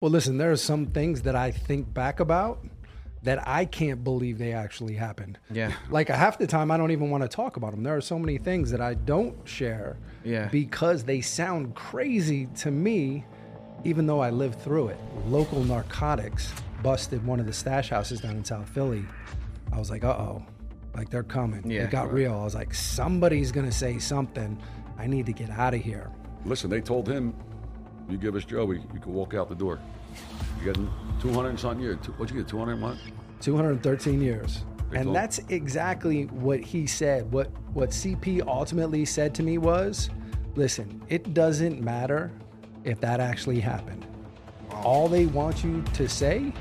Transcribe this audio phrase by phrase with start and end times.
[0.00, 2.64] Well, listen, there are some things that I think back about
[3.24, 5.40] that I can't believe they actually happened.
[5.50, 5.72] Yeah.
[5.90, 7.82] Like half the time, I don't even want to talk about them.
[7.82, 10.46] There are so many things that I don't share Yeah.
[10.52, 13.24] because they sound crazy to me,
[13.82, 14.98] even though I lived through it.
[15.26, 19.04] Local narcotics busted one of the stash houses down in South Philly.
[19.72, 20.46] I was like, uh oh,
[20.94, 21.68] like they're coming.
[21.68, 21.82] Yeah.
[21.82, 22.34] it got real.
[22.34, 24.62] I was like, somebody's going to say something.
[24.96, 26.08] I need to get out of here.
[26.44, 27.34] Listen, they told him,
[28.08, 29.78] "You give us Joey, you can walk out the door."
[30.60, 31.98] You got 200 and something years.
[32.16, 32.48] What'd you get?
[32.48, 32.96] 200 and what?
[33.40, 34.64] 213 years.
[34.90, 35.12] Big And deal.
[35.12, 37.30] that's exactly what he said.
[37.30, 40.10] What what CP ultimately said to me was,
[40.56, 42.32] listen, it doesn't matter
[42.84, 44.06] if that actually happened.
[44.72, 46.52] All they want you to say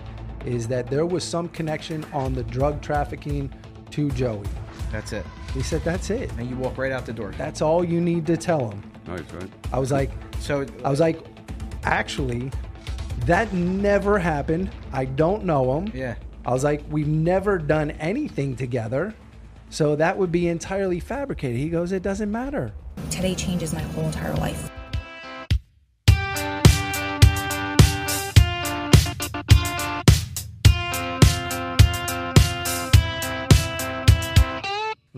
[0.45, 3.51] is that there was some connection on the drug trafficking
[3.91, 4.45] to Joey.
[4.91, 5.25] That's it.
[5.53, 6.31] He said that's it.
[6.37, 7.33] And you walk right out the door.
[7.37, 8.83] That's all you need to tell him.
[9.07, 9.49] Nice, right?
[9.71, 11.19] I was like, So I was like,
[11.87, 12.51] actually,
[13.25, 14.69] that never happened.
[14.91, 15.91] I don't know him.
[15.95, 16.15] yeah.
[16.45, 19.13] I was like, we've never done anything together.
[19.69, 21.57] So that would be entirely fabricated.
[21.57, 22.73] He goes, it doesn't matter.
[23.09, 24.71] Today changes my whole entire life.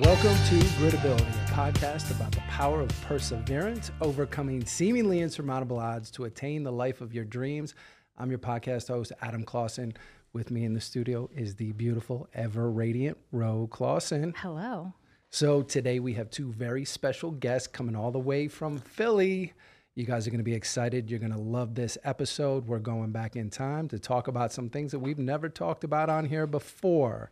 [0.06, 6.24] Welcome to Gritability, a podcast about the power of perseverance, overcoming seemingly insurmountable odds to
[6.24, 7.76] attain the life of your dreams.
[8.18, 9.94] I'm your podcast host, Adam Clausen.
[10.32, 14.34] With me in the studio is the beautiful, ever radiant Ro Clausen.
[14.38, 14.94] Hello.
[15.32, 19.52] So today we have two very special guests coming all the way from Philly.
[19.96, 21.12] You guys are going to be excited.
[21.12, 22.68] You're going to love this episode.
[22.68, 26.10] We're going back in time to talk about some things that we've never talked about
[26.10, 27.32] on here before.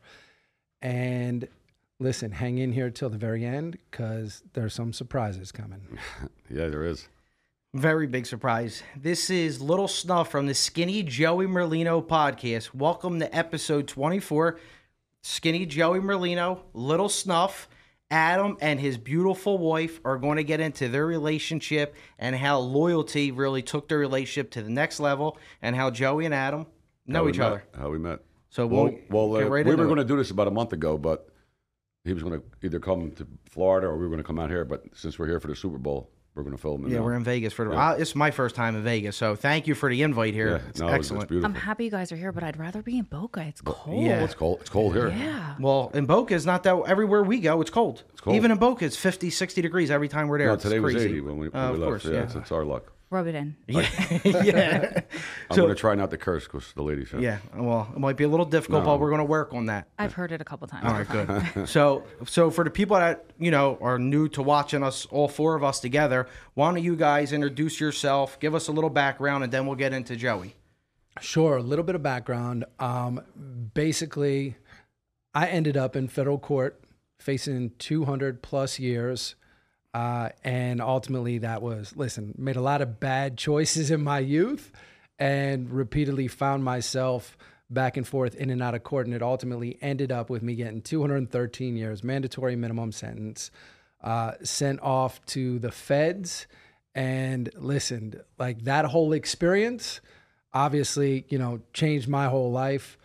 [0.81, 1.47] And
[1.99, 5.81] listen, hang in here till the very end because there's some surprises coming.
[6.49, 7.09] Yeah, there is.
[7.73, 8.81] Very big surprise.
[8.95, 12.73] This is Little Snuff from the Skinny Joey Merlino podcast.
[12.73, 14.57] Welcome to episode 24.
[15.23, 17.67] Skinny Joey Merlino, Little Snuff,
[18.09, 23.31] Adam and his beautiful wife are going to get into their relationship and how loyalty
[23.31, 26.65] really took their relationship to the next level and how Joey and Adam
[27.05, 27.63] know each met- other.
[27.77, 28.19] How we met.
[28.49, 30.47] So Well, we'll, well, get uh, right we into were going to do this about
[30.47, 31.27] a month ago, but
[32.07, 34.49] he was going to either come to Florida or we were going to come out
[34.49, 34.65] here.
[34.65, 36.85] But since we're here for the Super Bowl, we're going to film.
[36.85, 37.03] it Yeah, now.
[37.03, 37.75] we're in Vegas for the.
[37.75, 40.49] Uh, it's my first time in Vegas, so thank you for the invite here.
[40.51, 41.23] Yeah, it's no, excellent.
[41.23, 41.49] It's beautiful.
[41.55, 43.41] I'm happy you guys are here, but I'd rather be in Boca.
[43.41, 44.03] It's cold.
[44.03, 44.23] yeah.
[44.23, 44.59] It's cold.
[44.61, 45.09] It's cold here.
[45.09, 45.55] Yeah.
[45.59, 46.75] Well, in Boca, it's not that.
[46.87, 48.03] Everywhere we go, it's cold.
[48.11, 48.35] It's cold.
[48.35, 50.47] Even in Boca, it's 50, 60 degrees every time we're there.
[50.47, 51.09] No, It's today was crazy.
[51.09, 51.89] 80 when we, when Uh, we of left.
[51.89, 52.23] course, yeah, yeah.
[52.23, 52.93] It's, it's our luck.
[53.09, 53.55] Rub it in.
[53.67, 53.87] yeah.
[55.49, 57.21] I'm So- going to try not to curse because the lady said.
[57.21, 57.37] yeah.
[57.55, 58.89] Well, it might be a little difficult, No.
[58.91, 59.87] but we're going to work on that.
[59.97, 60.85] I've heard it a couple times.
[60.85, 61.69] All right, good.
[61.69, 65.55] so, so for the people that you know are new to watching us, all four
[65.55, 69.53] of us together, why don't you guys introduce yourself, give us a little background, and
[69.53, 70.55] then we'll get into Joey.
[71.21, 72.65] Sure, a little bit of background.
[72.77, 73.21] Um,
[73.73, 74.55] basically,
[75.33, 76.83] I ended up in federal court
[77.19, 79.35] facing 200 plus years.
[79.97, 84.71] Uh, and ultimately, that was, listen, made a lot of bad choices in my youth
[85.17, 87.35] and repeatedly found myself
[87.69, 89.07] back and forth in and out of court.
[89.07, 93.49] And it ultimately ended up with me getting 213 years, mandatory minimum sentence,
[94.03, 96.45] uh, sent off to the feds.
[96.93, 100.01] And listened, like that whole experience
[100.53, 102.97] obviously, you know, changed my whole life.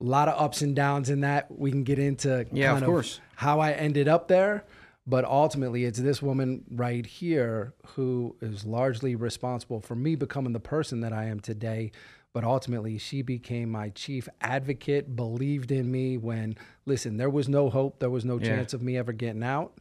[0.00, 1.56] A lot of ups and downs in that.
[1.56, 3.20] We can get into Yeah, of kind course.
[3.36, 4.64] how I ended up there.
[5.06, 10.60] But ultimately, it's this woman right here who is largely responsible for me becoming the
[10.60, 11.92] person that I am today.
[12.32, 17.70] But ultimately, she became my chief advocate, believed in me when, listen, there was no
[17.70, 18.48] hope, there was no Yeah.
[18.48, 19.78] chance of me ever getting out.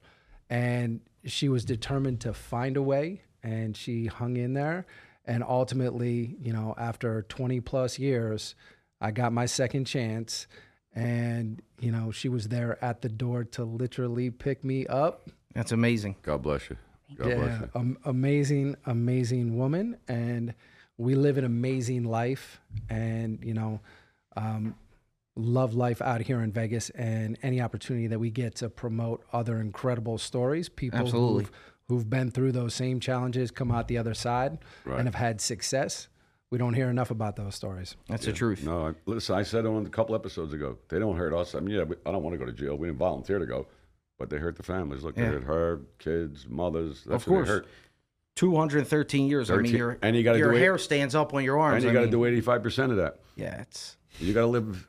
[0.49, 4.85] And she was determined to find a way, and she hung in there.
[5.25, 8.53] And ultimately, you know, after 20 plus years,
[9.01, 10.45] I got my second chance.
[10.95, 15.29] And, you know, she was there at the door to literally pick me up.
[15.53, 16.15] That's amazing.
[16.21, 16.77] God bless you.
[17.17, 17.69] God bless Yeah, you.
[17.75, 19.97] am- amazing, amazing woman.
[20.07, 20.53] And
[20.97, 22.61] we live an amazing life.
[22.89, 23.81] And, you know,
[24.37, 24.75] um,
[25.35, 29.59] love life out here in Vegas and any opportunity that we get to promote other
[29.59, 31.43] incredible stories, people Absolutely.
[31.43, 31.51] who've,
[31.89, 34.97] who've been through those same challenges, come out the other side Right.
[34.97, 36.07] and have had success.
[36.55, 37.97] We don't hear enough about those stories.
[38.07, 38.63] That's the truth.
[38.63, 41.53] No, I, listen, I said on a couple episodes ago, they don't hurt us.
[41.53, 42.77] I mean, yeah, we, I don't want to go to jail.
[42.77, 43.67] We didn't volunteer to go,
[44.17, 45.03] but they hurt the families.
[45.03, 47.03] Look, they hurt her, kids, mothers.
[47.05, 47.49] That's Of who they course.
[47.49, 47.67] hurt.
[48.37, 49.51] 213 years.
[49.51, 51.59] I mean, 13 your, and you gotta your do it- hair stands up on your
[51.59, 51.83] arms.
[51.83, 53.19] And you got to do 85% of that.
[53.35, 54.87] Yeah, it's You got to live,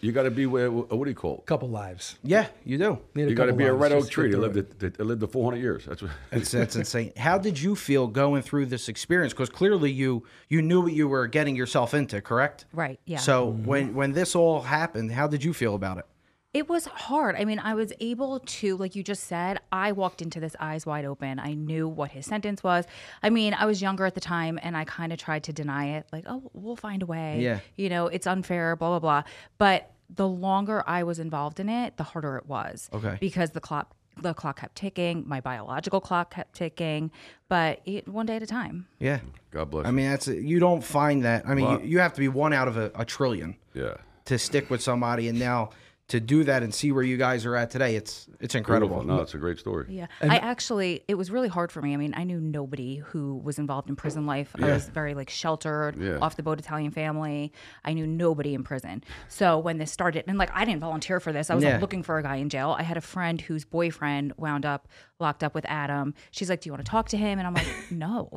[0.00, 0.70] You got to be where.
[0.70, 1.46] What do you call it?
[1.46, 2.18] Couple lives.
[2.22, 2.98] Yeah, you do.
[3.14, 4.30] Need You got to be a red oak tree.
[4.30, 4.78] They lived through it.
[4.78, 5.84] They, they lived to 400 years.
[5.84, 6.10] That's what.
[6.30, 7.12] That's that's insane.
[7.16, 9.32] How did you feel going through this experience?
[9.32, 12.64] Because clearly you you knew what you were getting yourself into, correct?
[12.72, 12.98] Right.
[13.04, 13.18] Yeah.
[13.18, 13.64] So Mm-hmm.
[13.66, 16.06] when when this all happened, how did you feel about it?
[16.54, 17.34] It was hard.
[17.34, 20.86] I mean, I was able to, like you just said, I walked into this eyes
[20.86, 21.40] wide open.
[21.40, 22.86] I knew what his sentence was.
[23.24, 25.96] I mean, I was younger at the time and I kind of tried to deny
[25.96, 27.40] it, like, oh, we'll find a way.
[27.40, 27.58] Yeah.
[27.74, 29.22] You know, it's unfair, blah, blah, blah.
[29.58, 32.88] But the longer I was involved in it, the harder it was.
[32.92, 33.18] Okay.
[33.20, 33.94] Because the clock.
[34.16, 35.24] The clock kept ticking.
[35.26, 37.10] My biological clock kept ticking,
[37.48, 38.86] but it, one day at a time.
[39.00, 39.18] Yeah.
[39.50, 39.86] God bless.
[39.86, 41.48] I mean, that's you don't find that.
[41.48, 43.94] I mean, you, you have to be one out of a, a trillion yeah.
[44.26, 45.70] to stick with somebody, and now
[46.08, 48.96] to do that and see where you guys are at today, it's it's incredible.
[48.96, 49.16] Beautiful.
[49.16, 49.86] No, it's a great story.
[49.88, 50.06] Yeah.
[50.20, 51.94] I actually, it was really hard for me.
[51.94, 54.54] I mean, I knew nobody who was involved in prison life.
[54.60, 56.18] I was very like sheltered, Yeah.
[56.20, 57.52] off the boat Italian family.
[57.86, 59.02] I knew nobody in prison.
[59.28, 61.72] So when this started, and like I didn't volunteer for this, I was Yeah.
[61.72, 62.76] like looking for a guy in jail.
[62.78, 64.88] I had a friend whose boyfriend wound up
[65.20, 66.12] locked up with Adam.
[66.32, 67.38] She's like, Do you want to talk to him?
[67.38, 68.28] And I'm like, No.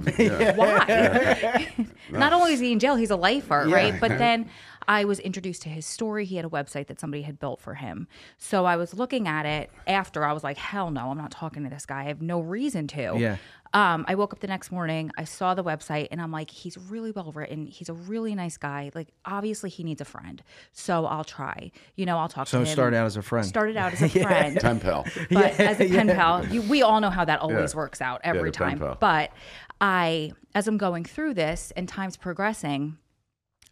[0.56, 1.68] Why?
[2.12, 4.00] Not only is he in jail, he's a lifer, right?
[4.00, 4.50] But then
[4.88, 6.24] I was introduced to his story.
[6.26, 8.08] He had a website that somebody had built for him.
[8.38, 10.24] So I was looking at it after.
[10.24, 12.02] I was like, hell no, I'm not talking to this guy.
[12.02, 13.16] I have no reason to.
[13.18, 13.38] Yeah.
[13.74, 16.78] Um, I woke up the next morning, I saw the website, and I'm like, he's
[16.78, 17.66] really well written.
[17.66, 18.92] He's a really nice guy.
[18.96, 20.42] Like, obviously, he needs a friend.
[20.72, 21.72] So I'll try.
[21.96, 22.74] You know, I'll talk So to it him.
[22.74, 23.46] started out as a friend.
[23.46, 24.58] Started out as a friend.
[24.62, 25.06] Pen pal.
[25.30, 27.78] But as a pen pal, you, we all know how that always Yeah.
[27.78, 28.82] works out every the time.
[29.02, 29.32] But
[29.82, 32.98] I, as I'm going through this and time's progressing,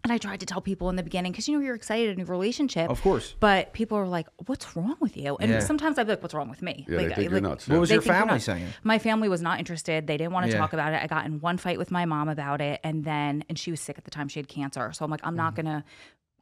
[0.05, 2.21] and I tried to tell people in the beginning because you know you're excited in
[2.21, 3.33] a relationship, Of course.
[3.39, 5.59] But people are like, "What's wrong with you?" And Yeah.
[5.61, 7.41] sometimes I'd be like, "What's wrong with me?" Yeah, like, they think I- you're like,
[7.41, 7.67] nuts.
[7.67, 8.45] What was your think you're family nuts.
[8.45, 8.67] saying?
[8.83, 10.05] My family was not interested.
[10.05, 10.59] They didn't want to Yeah.
[10.59, 11.01] talk about it.
[11.01, 13.79] I got in one fight with my mom about it, and then and she was
[13.81, 14.27] sick at the time.
[14.27, 15.65] She had cancer, so I'm like, I'm not mm-hmm.
[15.67, 15.83] gonna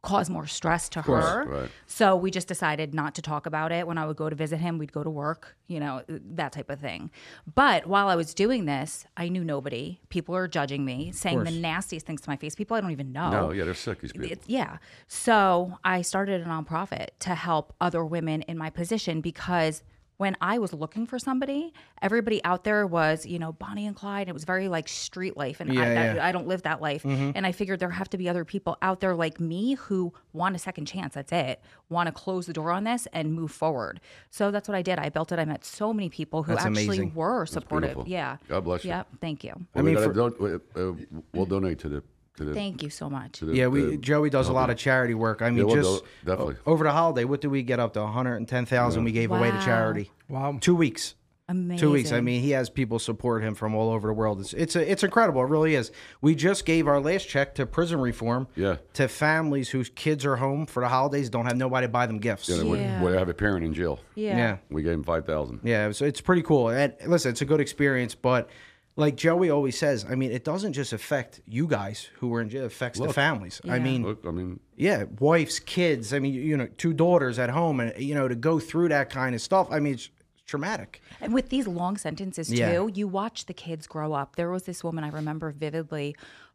[0.04, 1.24] cause more stress to course.
[1.24, 1.44] her.
[1.44, 1.70] Right.
[1.86, 3.86] So we just decided not to talk about it.
[3.86, 6.70] When I would go to visit him, we'd go to work, you know, that type
[6.70, 7.10] of thing.
[7.54, 10.00] But while I was doing this, I knew nobody.
[10.10, 12.54] People are judging me, saying the nastiest things to my face.
[12.54, 13.30] People I don't even know.
[13.30, 14.00] No, yeah, they're sick.
[14.00, 14.30] These people.
[14.30, 14.78] It's, yeah.
[15.08, 19.82] So I started a nonprofit to help other women in my position because
[20.16, 24.28] when I was looking for somebody, everybody out there was, you know, Bonnie and Clyde.
[24.28, 26.12] It was very like street life, and I, Yeah, that, yeah.
[26.14, 26.26] Mm-hmm.
[26.26, 27.04] I don't live that life.
[27.04, 30.54] And I figured there have to be other people out there like me who want
[30.54, 31.14] a second chance.
[31.14, 31.60] That's it.
[31.88, 34.00] Want to close the door on this and move forward.
[34.30, 34.98] So that's what I did.
[34.98, 35.38] I built it.
[35.38, 37.14] I met so many people who That's actually amazing.
[37.14, 38.06] were supportive.
[38.06, 38.36] Yeah.
[38.48, 38.90] God bless you.
[38.90, 39.08] Yep.
[39.20, 39.52] Thank you.
[39.56, 42.02] Well, I we mean, gotta for- don- uh, we'll donate to the
[42.36, 42.54] to the.
[42.54, 43.40] Thank you so much.
[43.40, 45.42] the Yeah, we the- Joey does a lot of charity work.
[45.42, 46.56] I mean, we'll just definitely.
[46.66, 48.00] over the holiday, what did we get up to?
[48.02, 49.04] One hundred and ten thousand.
[49.04, 50.10] We gave away to charity.
[50.28, 50.58] Wow.
[50.60, 51.14] Two weeks.
[51.46, 51.76] Amazing.
[51.78, 52.10] Two weeks.
[52.10, 54.40] I mean, he has people support him from all over the world.
[54.40, 55.42] It's it's a, it's incredible.
[55.42, 55.92] It really is.
[56.22, 58.48] We just gave our last check to prison reform.
[58.56, 58.76] Yeah.
[58.94, 62.16] To families whose kids are home for the holidays, don't have nobody to buy them
[62.18, 62.48] gifts.
[62.48, 62.74] Yeah, Yeah.
[62.76, 63.02] Yeah.
[63.02, 64.00] Where have a parent in jail.
[64.14, 64.36] yeah.
[64.38, 64.56] Yeah.
[64.70, 65.60] We gave him five thousand.
[65.64, 66.70] Yeah, so it's pretty cool.
[66.70, 68.48] And listen, it's a good experience, but
[68.96, 72.48] like Joey always says, I mean, it doesn't just affect you guys who were in
[72.48, 73.60] jail; it affects the families.
[73.68, 76.12] I mean, Look, I mean, yeah, wives, kids.
[76.14, 79.10] I mean, you know, two daughters at home, and you know, to go through that
[79.10, 79.66] kind of stuff.
[79.70, 80.10] I mean, it's
[80.46, 81.00] traumatic.
[81.20, 82.86] And with these long sentences too, Yeah.
[82.86, 84.36] you watch the kids grow up.
[84.36, 86.14] There was this woman I remember vividly.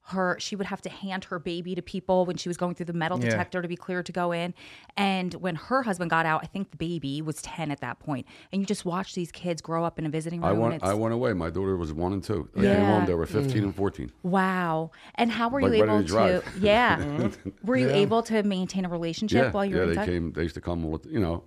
[0.10, 2.88] Her she would have to hand her baby to people when she was going through
[2.88, 3.30] the metal Yeah.
[3.32, 4.54] detector to be cleared to go in.
[4.98, 8.26] And when her husband got out, I think the baby was ten at that point.
[8.52, 10.50] And you just watch these kids grow up in a visiting room.
[10.50, 10.84] I went.
[10.84, 11.34] I went away.
[11.34, 12.50] My daughter was one and two.
[12.54, 12.86] I came Yeah.
[12.86, 13.06] home.
[13.06, 13.30] They were mm.
[13.30, 14.12] fifteen and fourteen.
[14.24, 14.92] wow.
[15.16, 16.58] And how were Like you able to drive.
[16.60, 16.98] Yeah.
[17.20, 17.50] Mm-hmm.
[17.68, 19.88] were you able to maintain a relationship Yeah, while you were yeah.
[19.88, 20.12] were They inside?
[20.12, 20.32] came.
[20.34, 20.90] They used to come.
[20.90, 21.44] With, you know,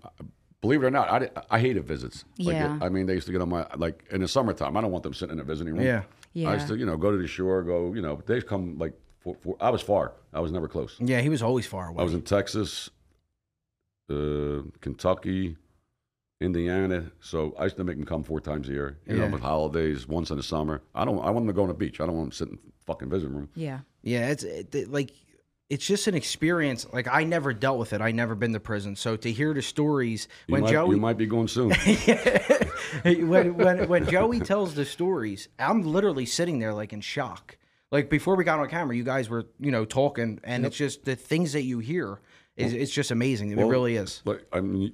[0.60, 2.24] believe it or not, I, I hated visits.
[2.38, 2.78] Like, Yeah.
[2.80, 4.76] I mean, they used to get on my like in the summertime.
[4.76, 5.84] I don't want them sitting in a visiting room.
[5.84, 6.02] Yeah.
[6.32, 6.50] Yeah.
[6.50, 7.62] I used to, you know, go to the shore.
[7.62, 8.94] Go, you know, they've come like.
[9.20, 10.14] For, for, I was far.
[10.32, 10.96] I was never close.
[10.98, 12.00] Yeah, he was always far away.
[12.00, 12.90] I was in Texas,
[14.10, 15.56] uh, Kentucky,
[16.40, 17.10] Indiana.
[17.20, 18.98] So I used to make them come four times a year.
[19.06, 19.26] You Yeah.
[19.26, 20.82] know, with holidays, once in the summer.
[20.94, 21.18] I don't.
[21.18, 22.00] I want them to go on the beach.
[22.00, 23.48] I don't want them sitting in the fucking visiting room.
[23.54, 23.80] yeah.
[24.04, 25.12] Yeah, it's it, it- like
[25.72, 26.86] it's just an experience.
[26.92, 28.02] Like I never dealt with it.
[28.02, 28.94] I never been to prison.
[28.94, 31.70] So to hear the stories You, when might, Joey you might be going soon.
[33.02, 37.56] when, when when Joey tells the stories, I'm literally sitting there like in shock.
[37.90, 41.06] Like before we got on camera, you guys were you know talking, and it's just
[41.06, 42.20] the things that you hear
[42.54, 43.50] is it's just amazing.
[43.50, 44.20] It Well, really is.
[44.26, 44.92] Like I mean,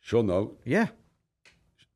[0.00, 0.56] she'll know.
[0.64, 0.86] Yeah,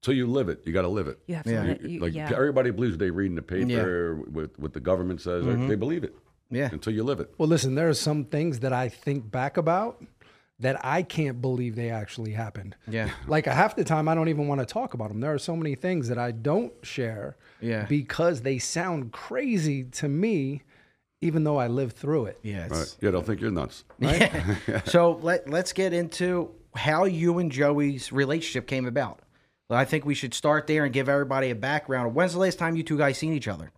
[0.03, 1.19] Till you live it, you got to live it.
[1.27, 1.63] You have to Yeah.
[1.63, 2.31] let you, like yeah.
[2.31, 5.45] everybody believes they read in the paper with what the government says.
[5.45, 5.69] Mm-hmm.
[5.69, 6.15] They believe it
[6.53, 7.33] yeah, until you live it.
[7.39, 10.05] Well, listen, there are some things that I think back about
[10.61, 12.77] that I can't believe they actually happened.
[12.87, 15.19] yeah, Like half the time, I don't even want to talk about them.
[15.21, 17.87] There are so many things that I don't share Yeah.
[17.89, 20.63] because they sound crazy to me,
[21.21, 22.39] even though I lived through it.
[22.43, 22.69] Yeah.
[22.69, 22.81] Right.
[22.83, 23.83] It's, Yeah, they'll think you're nuts.
[24.85, 29.19] so let let's get into how you and Joey's relationship came about.
[29.69, 32.15] Well, I think we should start there and give everybody a background.
[32.15, 33.73] When's the last time you two guys seen each other?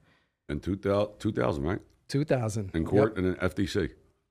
[0.50, 1.80] In 2000, 2000 right?
[2.08, 2.70] 2000.
[2.74, 3.90] In court and in FDC.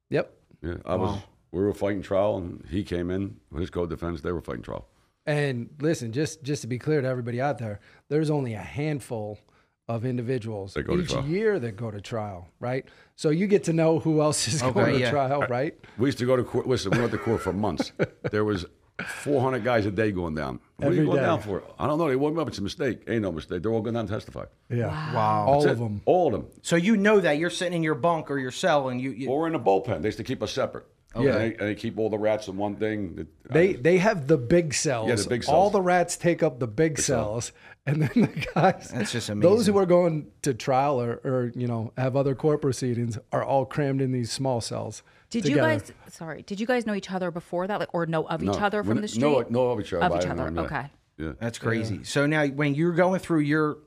[0.09, 0.33] Yep.
[0.61, 1.19] Yeah, I was.
[1.51, 4.21] We were fighting trial, and he came in with his co-defense.
[4.21, 4.87] They were fighting trial.
[5.25, 9.39] And listen, just just to be clear to everybody out there, there's only a handful
[9.87, 12.85] of individuals go each year that go to trial, right?
[13.15, 15.77] So you get to know who else is Okay, going to trial, right?
[15.97, 16.67] We used to go to court.
[16.67, 17.91] Listen, we went to court for months.
[18.31, 18.65] There was
[19.05, 20.59] 400 guys a day going down.
[20.83, 21.23] What are you going day.
[21.23, 21.63] down for?
[21.79, 22.07] I don't know.
[22.07, 22.47] They woke me up.
[22.47, 23.03] It's a mistake.
[23.07, 23.61] Ain't no mistake.
[23.61, 24.45] They're all going down to testify.
[24.69, 24.87] Yeah.
[25.13, 25.45] Wow.
[25.47, 26.01] All That's of them.
[26.05, 26.51] All of them.
[26.61, 29.29] So you know that you're sitting in your bunk or your cell, and you, you
[29.29, 30.01] Or in the bullpen.
[30.01, 30.85] They used to keep us separate.
[31.15, 31.21] Yeah.
[31.21, 33.15] And they, and they keep all the rats in one thing.
[33.19, 35.09] It- They they have the big cells.
[35.09, 35.53] Yeah, the big cells.
[35.53, 37.51] All the rats take up the big cells,
[37.85, 38.89] and then the guys.
[38.89, 39.41] That's just amazing.
[39.41, 43.43] Those who are going to trial or, or you know have other court proceedings are
[43.43, 45.03] all crammed in these small cells.
[45.41, 45.73] Did together.
[45.73, 45.91] you guys?
[46.09, 48.83] Sorry, did you guys know each other before that, like, or know of each other
[48.83, 49.21] from the street?
[49.21, 50.49] No, know of each other, Of each other.
[50.51, 50.63] know.
[50.65, 50.85] Okay.
[51.17, 51.33] Yeah.
[51.39, 52.03] That's crazy.
[52.03, 53.77] So now, when you're going through your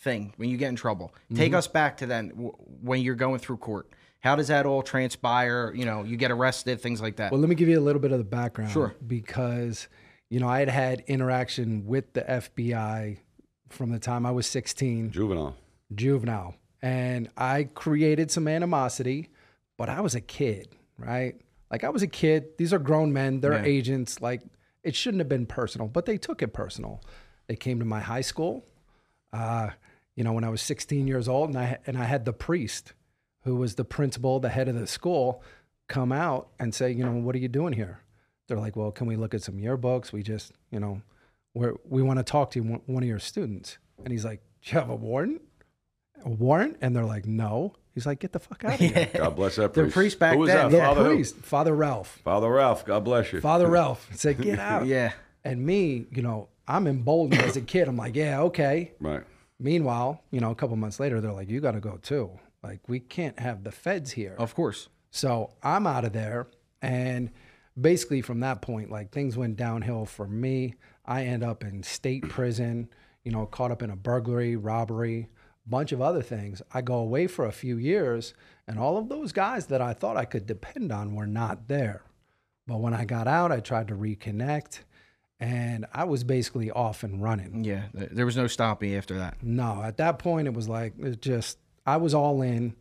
[0.00, 1.56] thing, when you get in trouble, take Mm-hmm.
[1.56, 2.30] us back to then
[2.82, 3.88] when you're going through court.
[4.20, 5.72] How does that all transpire?
[5.74, 7.30] You know, you get arrested, things like that.
[7.30, 8.70] Well, let me give you a little bit of the background.
[8.72, 8.94] Sure.
[9.06, 9.86] Because,
[10.30, 13.18] you know, I had had interaction with the FBI
[13.68, 15.56] from the time I was 16, Juvenile.
[15.94, 19.28] juvenile, and I created some animosity,
[19.76, 21.40] but I was a kid, right?
[21.70, 22.56] Like I was a kid.
[22.58, 23.40] These are grown men.
[23.40, 23.64] They're Yeah.
[23.64, 24.20] agents.
[24.20, 24.42] Like
[24.82, 27.00] it shouldn't have been personal, but they took it personal.
[27.48, 28.64] They came to my high school.
[29.32, 29.70] Uh,
[30.14, 32.92] you know, when I was 16 years old, and I and I had the priest,
[33.42, 35.42] who was the principal, the head of the school,
[35.88, 38.00] come out and say, you know, what are you doing here?
[38.46, 40.12] They're like, well, can we look at some yearbooks?
[40.12, 41.02] We just, you know,
[41.54, 43.78] we're, we want to talk to you, one- one of your students.
[44.04, 45.40] And he's like, do you have a warrant?
[46.24, 46.76] A warrant?
[46.80, 47.74] And they're like, no.
[47.94, 49.08] He's like, get the fuck out of here.
[49.14, 49.74] God bless that priest.
[49.74, 49.94] The priest.
[49.94, 50.70] priest back Who was then, that?
[50.70, 51.14] the Father who?
[51.14, 52.20] priest, Father Ralph.
[52.24, 52.84] Father Ralph.
[52.84, 53.40] God bless you.
[53.40, 54.86] Father Ralph said, get out.
[54.86, 55.12] yeah.
[55.44, 57.86] And me, you know, I'm emboldened as a kid.
[57.86, 58.92] I'm like, yeah, okay.
[58.98, 59.22] Right.
[59.60, 62.30] Meanwhile, you know, a couple months later, they're like, you got to go too.
[62.62, 64.34] Like, we can't have the feds here.
[64.38, 64.88] Of course.
[65.10, 66.48] So I'm out of there.
[66.82, 67.30] And
[67.80, 70.74] basically, from that point, like things went downhill for me.
[71.06, 72.88] I end up in state prison,
[73.22, 75.28] you know, caught up in a burglary, robbery,
[75.66, 76.62] bunch of other things.
[76.72, 78.34] I go away for a few years,
[78.66, 82.02] and all of those guys that I thought I could depend on were not there.
[82.66, 84.80] But when I got out, I tried to reconnect,
[85.38, 87.64] and I was basically off and running.
[87.64, 87.84] Yeah.
[87.92, 89.42] There was no stopping after that.
[89.42, 92.74] No, at that point it was like it just I was all in,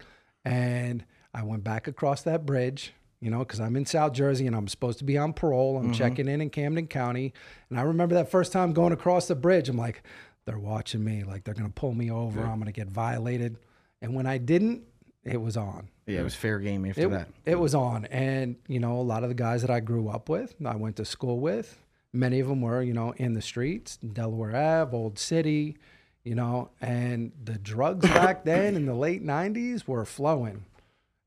[0.46, 4.56] and I went back across that bridge, you know, because I'm in South Jersey and
[4.56, 5.78] I'm supposed to be on parole.
[5.78, 5.94] I'm mm-hmm.
[5.94, 7.34] checking in in Camden County,
[7.70, 9.68] and I remember that first time going across the bridge.
[9.68, 10.04] I'm like,
[10.46, 12.42] they're watching me, like they're gonna pull me over.
[12.42, 13.58] I'm gonna get violated,
[14.02, 14.84] and when I didn't,
[15.24, 15.90] it was on.
[16.06, 17.30] Yeah, it was fair game after It, that.
[17.46, 18.04] it was on.
[18.08, 20.98] And, you know, a lot of the guys that I grew up with, I went
[20.98, 21.80] to school with,
[22.12, 25.78] many of them were, you know, in the streets, Delaware Ave, Old City,
[26.26, 30.66] you know, and the drugs back then in the late 90s were flowing.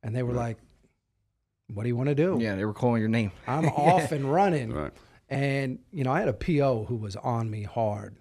[0.03, 0.59] And they were like,
[1.73, 2.37] what do you want to do?
[2.39, 3.33] Yeah, they were calling your name.
[3.47, 4.73] I'm off and running.
[4.75, 4.93] Right.
[5.31, 8.15] And, you know, I had a PO who was on me hard.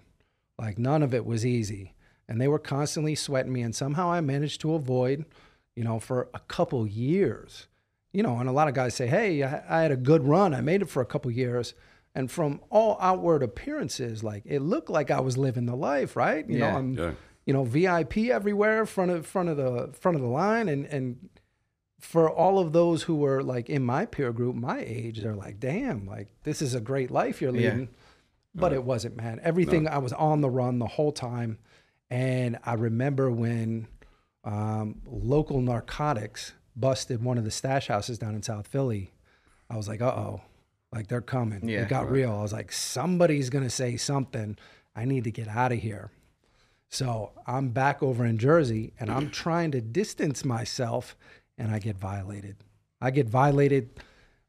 [0.58, 1.94] Like none of it was easy.
[2.28, 3.62] And they were constantly sweating me.
[3.62, 5.24] And somehow I managed to avoid,
[5.74, 7.68] you know, for a couple years.
[8.12, 10.54] You know, and a lot of guys say, hey, I, I had a good run.
[10.54, 11.74] I made it for a couple years.
[12.14, 16.48] And from all outward appearances, like it looked like I was living the life, right?
[16.48, 16.70] You Yeah.
[16.72, 17.12] know, I'm Yeah.
[17.44, 21.28] you know, VIP everywhere, front of front of the front of the line, and and
[22.00, 25.60] for all of those who were like in my peer group, my age, they're like,
[25.60, 27.84] damn, like this is a great life you're Yeah.
[28.60, 29.40] But it wasn't, man.
[29.42, 31.58] Everything I was on the run the whole time,
[32.10, 33.86] and I remember when
[34.44, 39.12] um, local narcotics busted one of the stash houses down in South Philly.
[39.68, 40.40] I was like, uh oh,
[40.92, 41.68] like they're coming.
[41.68, 42.32] Yeah, it got real.
[42.32, 44.56] I was like, somebody's gonna say something.
[44.94, 46.10] I need to get out of here.
[46.88, 51.16] So I'm back over in Jersey and I'm trying to distance myself
[51.58, 52.56] and I get violated.
[53.00, 53.90] I get violated.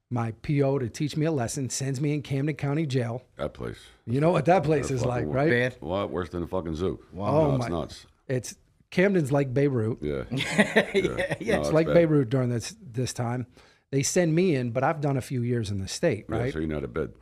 [0.09, 3.23] My PO to teach me a lesson sends me in Camden County Jail.
[3.37, 3.77] That place.
[4.05, 5.49] You know what that place is like, right?
[5.49, 5.75] Bad.
[5.81, 6.99] A lot worse than a fucking zoo.
[7.11, 7.27] Wow.
[7.27, 8.05] Oh no, it's my- nuts.
[8.27, 8.55] It's
[8.89, 9.97] Camden's like Beirut.
[10.01, 10.23] Yeah.
[10.31, 11.59] yeah, yeah.
[11.59, 13.47] It's like Beirut during this this time.
[13.91, 16.53] They send me in, but I've done a few years in the state, Yeah, right?
[16.53, 17.13] so you know the bed.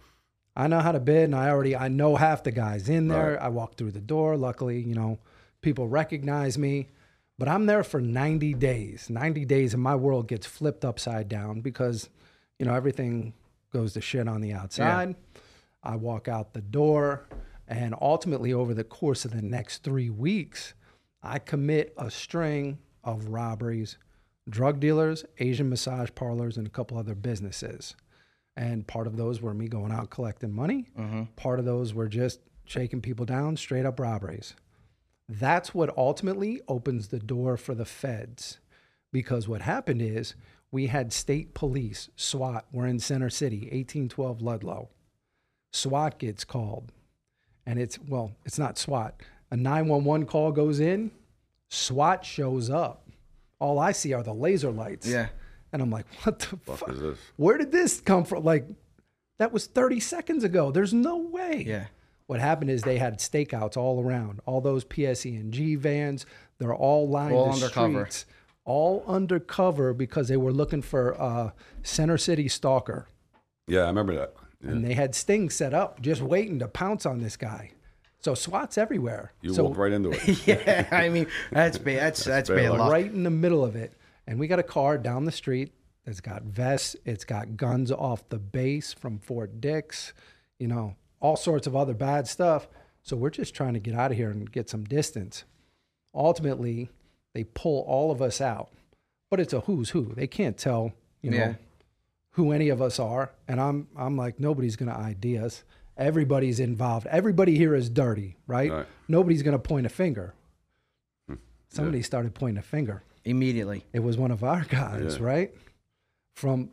[0.56, 3.34] I know how to bid, and I already I know half the guys in there.
[3.34, 3.42] Right.
[3.42, 4.38] I walk through the door.
[4.38, 5.20] Luckily, you know,
[5.62, 6.88] people recognize me.
[7.38, 9.10] But I'm there for 90 days.
[9.10, 12.10] 90 days, and my world gets flipped upside down because,
[12.60, 13.34] you know, everything
[13.72, 15.16] goes to shit on the outside.
[15.84, 17.28] I walk out the door,
[17.68, 20.74] and ultimately, over the course of the next three weeks,
[21.22, 23.98] I commit a string of robberies,
[24.50, 27.96] drug dealers, Asian massage parlors, and a couple other businesses.
[28.56, 30.86] And part of those were me going out collecting money.
[30.98, 31.24] Mm-hmm.
[31.36, 34.56] Part of those were just shaking people down, straight up robberies.
[35.28, 38.60] That's what ultimately opens the door for the feds.
[39.12, 40.36] Because what happened is
[40.76, 44.90] we had state police, SWAT, we're in Center City, 1812 Ludlow.
[45.72, 46.92] SWAT gets called.
[47.66, 49.22] And it's, well, it's not SWAT.
[49.52, 51.12] A 911 call goes in,
[51.70, 53.08] SWAT shows up.
[53.60, 55.08] All I see are the laser lights.
[55.08, 55.28] Yeah.
[55.72, 56.90] And I'm like, what the Fuck fuck?
[56.90, 57.20] is this?
[57.38, 58.44] Where did this come from?
[58.44, 58.68] Like,
[59.40, 60.72] that was 30 seconds ago.
[60.72, 61.64] There's no way.
[61.66, 61.86] Yeah.
[62.28, 64.42] What happened is they had stakeouts all around.
[64.46, 66.26] All those PSE&G vans,
[66.60, 68.08] they're all lined All the undercover.
[68.08, 68.26] streets,
[68.66, 71.52] all undercover because they were looking for uh,
[71.84, 73.08] Center City stalker,
[73.68, 74.34] Yeah, I remember that.
[74.64, 74.72] Yeah.
[74.72, 77.72] and they had stings set up just waiting to pounce on this guy.
[78.20, 79.34] So SWAT's everywhere.
[79.42, 80.48] You so walked right into it.
[80.48, 80.88] Yeah.
[80.92, 81.98] I mean, that's bad.
[82.00, 82.80] That's that's, bad bad luck.
[82.80, 82.92] luck.
[82.92, 83.94] right in the middle of it.
[84.26, 85.72] And we got a car down the street
[86.06, 90.14] that's got vests, it's got guns off the base from Fort Dix,
[90.58, 92.68] you know, all sorts of other bad stuff.
[93.04, 95.44] So we're just trying to get out of here and get some distance.
[96.16, 96.90] Ultimately,
[97.36, 98.70] they pull all of us out,
[99.30, 100.14] but it's a who's who.
[100.16, 101.56] They can't tell, you know,
[102.32, 103.32] who any of us are.
[103.48, 105.64] And I'm I'm like, nobody's gonna ID us.
[105.98, 107.06] Everybody's involved.
[107.08, 108.72] Everybody here is dirty, right?
[108.72, 108.86] Right.
[109.08, 110.34] Nobody's gonna point a finger.
[111.28, 111.36] Hmm.
[111.70, 113.04] Somebody started pointing a finger.
[113.26, 113.84] Immediately.
[113.94, 115.26] It was one of our guys, Yeah.
[115.26, 115.56] right?
[116.36, 116.70] From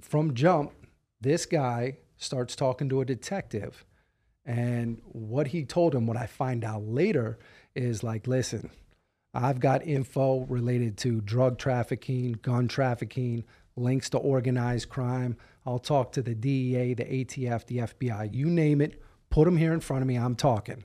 [0.00, 0.72] from jump,
[1.20, 3.84] this guy starts talking to a detective.
[4.44, 7.38] And what he told him, what I find out later,
[7.76, 8.70] is like, listen,
[9.32, 13.44] I've got info related to drug trafficking, gun trafficking,
[13.76, 15.36] links to organized crime.
[15.64, 19.00] I'll talk to the DEA, the ATF, the FBI, you name it.
[19.30, 20.16] Put them here in front of me.
[20.16, 20.84] I'm talking.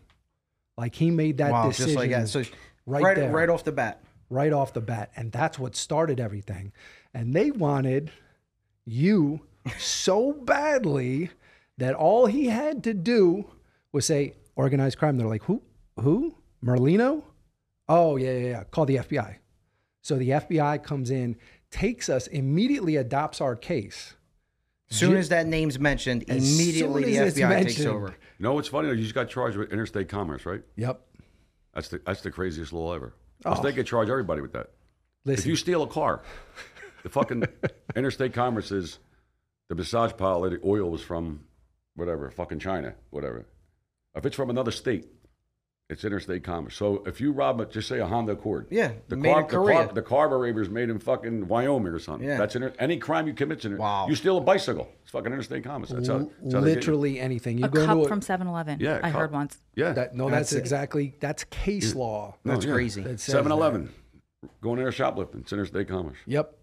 [0.78, 1.68] Like he made that wow.
[1.68, 2.30] decision Just like that.
[2.30, 2.44] So
[2.86, 4.04] right right there right off the bat.
[4.30, 5.12] right off the bat.
[5.16, 6.72] And that's what started everything.
[7.14, 8.12] And they wanted
[8.86, 9.42] you
[9.80, 11.32] so badly
[11.78, 13.50] that all he had to do
[13.92, 15.18] was say organized crime.
[15.18, 15.62] They're like, who?
[16.00, 16.36] Who?
[16.64, 17.24] Merlino?
[17.88, 18.64] Oh, yeah, yeah, yeah.
[18.66, 19.36] Call the FBI.
[20.02, 21.36] So the FBI comes in,
[21.72, 24.16] takes us, immediately adopts our case.
[24.92, 27.34] As soon Ju- as that name's mentioned, As immediately the FBI
[27.64, 27.88] takes mentioned.
[27.88, 28.08] over.
[28.08, 28.90] You know what's funny?
[28.90, 30.62] You just got charged with interstate commerce, right?
[30.76, 31.02] Yep.
[31.74, 33.14] That's the that's the craziest law ever.
[33.44, 33.64] 'Cause Oh.
[33.64, 34.70] They could charge everybody with that.
[35.26, 36.22] Listen if Listen, you steal a car,
[37.04, 37.44] the fucking
[37.96, 39.00] interstate commerce is
[39.70, 41.46] the massage parlor, the oil was from
[41.96, 43.46] whatever, fucking China, whatever.
[44.16, 45.08] If it's from another state,
[45.90, 46.76] it's interstate commerce.
[46.76, 48.68] So if you rob it, just say a Honda Accord.
[48.72, 49.90] Yeah, the made in the, Korea.
[49.94, 52.28] the carburetor is made in fucking Wyoming or something.
[52.28, 52.38] Yeah.
[52.38, 53.64] That's inter- any crime you commit.
[53.66, 54.08] In Wow.
[54.08, 55.90] You steal a bicycle, it's fucking interstate commerce.
[55.90, 56.76] That's how, that's how they you.
[56.76, 57.60] literally anything.
[57.60, 58.80] You A go cup to from 7 Eleven.
[58.80, 59.20] Yeah, I cup.
[59.22, 59.58] heard once.
[59.76, 59.92] Yeah.
[59.94, 60.16] that.
[60.16, 62.36] No, that's, That's exactly, that's case law.
[62.44, 62.74] No, That's yeah.
[62.74, 63.02] crazy.
[63.02, 63.54] that says 7 that.
[63.54, 63.94] Eleven.
[64.62, 65.42] Going there shoplifting.
[65.42, 66.18] It's interstate commerce.
[66.26, 66.56] Yep.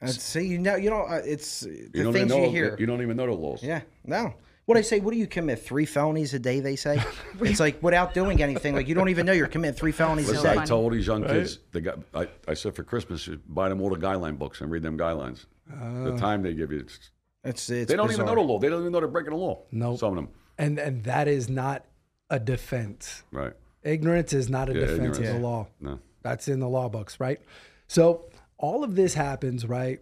[0.00, 2.76] That's, see, you know, you know, uh, it's the You things know, you hear.
[2.78, 3.62] you don't even know the laws.
[3.62, 4.34] Yeah, no.
[4.66, 5.00] What I say?
[5.00, 5.58] What do you commit?
[5.58, 6.60] Three felonies a day?
[6.60, 7.02] They say.
[7.40, 8.74] it's like without doing anything.
[8.74, 10.56] Like you don't even know you're committing three felonies a day.
[10.56, 13.80] I told these young kids, they got, I, I said for Christmas, you buy them
[13.80, 15.46] all the guideline books and read them guidelines.
[15.66, 16.16] the oh.
[16.16, 17.10] time they give you, it's,
[17.44, 18.58] It's, it's they don't even know the law.
[18.58, 19.62] They don't even know they're breaking the law.
[19.72, 19.98] Nope.
[19.98, 20.28] Some of them.
[20.58, 21.86] And and that is not
[22.30, 23.24] a defense.
[23.32, 23.52] Right.
[23.82, 25.66] Ignorance is not a Yeah, defense of the law.
[25.80, 25.98] No.
[26.22, 27.40] That's in the law books, right?
[27.88, 28.26] So
[28.58, 30.00] all of this happens, right?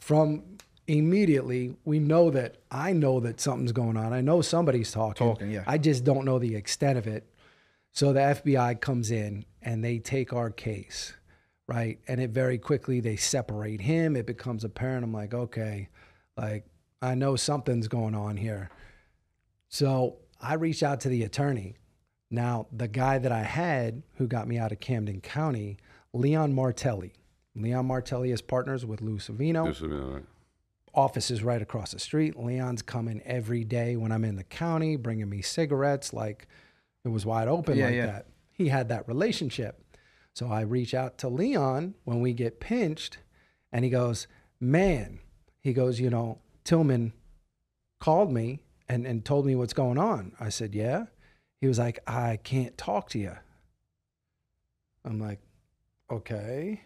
[0.00, 0.53] From
[0.86, 4.12] immediately, we know that I know that something's going on.
[4.12, 5.26] I know somebody's talking.
[5.26, 5.64] Talking, yeah.
[5.66, 7.26] I just don't know the extent of it.
[7.92, 11.14] So the FBI comes in and they take our case,
[11.68, 11.98] right?
[12.08, 14.16] And it very quickly they separate him.
[14.16, 15.04] It becomes apparent.
[15.04, 15.88] I'm like, okay,
[16.36, 16.64] like
[17.00, 18.70] I know something's going on here.
[19.68, 21.76] So I reach out to the attorney.
[22.30, 25.78] Now, the guy that I had who got me out of Camden County,
[26.12, 27.12] Leon Martelli.
[27.54, 29.68] Leon Martelli is partners with Lou Savino.
[29.68, 30.24] This would be all right.
[30.94, 32.36] Office is right across the street.
[32.38, 36.12] Leon's coming every day when I'm in the county, bringing me cigarettes.
[36.12, 36.46] Like
[37.04, 38.06] it was wide open Yeah, like yeah.
[38.06, 38.26] that.
[38.52, 39.80] He had that relationship.
[40.32, 43.18] So I reach out to Leon when we get pinched,
[43.72, 44.26] and he goes,
[44.60, 45.20] Man,
[45.60, 47.12] he goes, You know, Tillman
[48.00, 50.32] called me and, and told me what's going on.
[50.40, 51.06] I said, Yeah.
[51.60, 53.32] He was like, I can't talk to you.
[55.04, 55.40] I'm like,
[56.10, 56.80] Okay.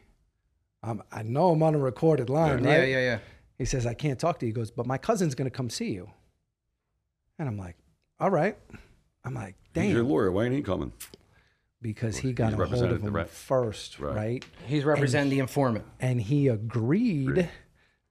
[0.82, 2.88] I'm, I know I'm on a recorded line, Yeah, right?
[2.88, 3.18] yeah, yeah.
[3.58, 4.50] He says, I can't talk to you.
[4.50, 6.08] He goes, but my cousin's going to come see you.
[7.38, 7.76] And I'm like,
[8.20, 8.56] all right.
[9.24, 9.84] I'm like, damn.
[9.84, 10.30] He's your lawyer.
[10.30, 10.92] Why ain't he coming?
[11.82, 13.28] Because he got He's a hold of the him rep.
[13.28, 14.14] first, Right.
[14.16, 14.44] right?
[14.66, 15.84] He's representing the informant.
[16.00, 17.50] And he agreed Agreed.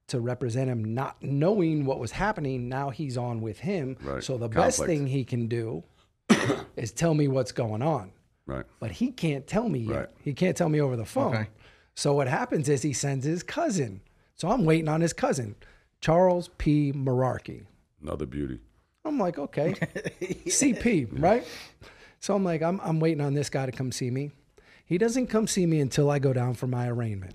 [0.08, 2.68] to represent him, not knowing what was happening.
[2.68, 3.96] Now he's on with him.
[4.02, 4.22] Right.
[4.22, 5.82] So the best thing he can do
[6.76, 8.12] is tell me what's going on.
[8.46, 8.64] Right.
[8.80, 9.94] But he can't tell me yet.
[9.96, 10.08] Right.
[10.24, 11.34] He can't tell me over the phone.
[11.34, 11.48] Okay.
[11.94, 14.00] So what happens is he sends his cousin.
[14.38, 15.56] So I'm waiting on his cousin,
[16.00, 16.92] Charles P.
[16.92, 17.66] Merarkey.
[18.00, 18.60] Another beauty.
[19.04, 19.72] I'm like, okay,
[20.22, 21.44] CP, right?
[22.20, 24.30] So I'm like, I'm, I'm waiting on this guy to come see me.
[24.84, 27.34] He doesn't come see me until I go down for my arraignment.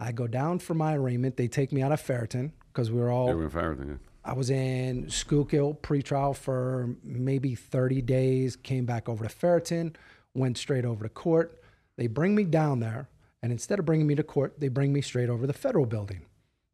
[0.00, 1.36] I go down for my arraignment.
[1.36, 3.88] They take me out of Fairton because we were all They were in Fairton.
[3.88, 3.96] Yeah.
[4.24, 9.94] I was in Schuylkill pretrial for maybe 30 days, came back over to Fairton,
[10.34, 11.62] went straight over to court.
[11.96, 13.08] They bring me down there,
[13.42, 16.26] and instead of bringing me to court, they bring me straight over the federal building.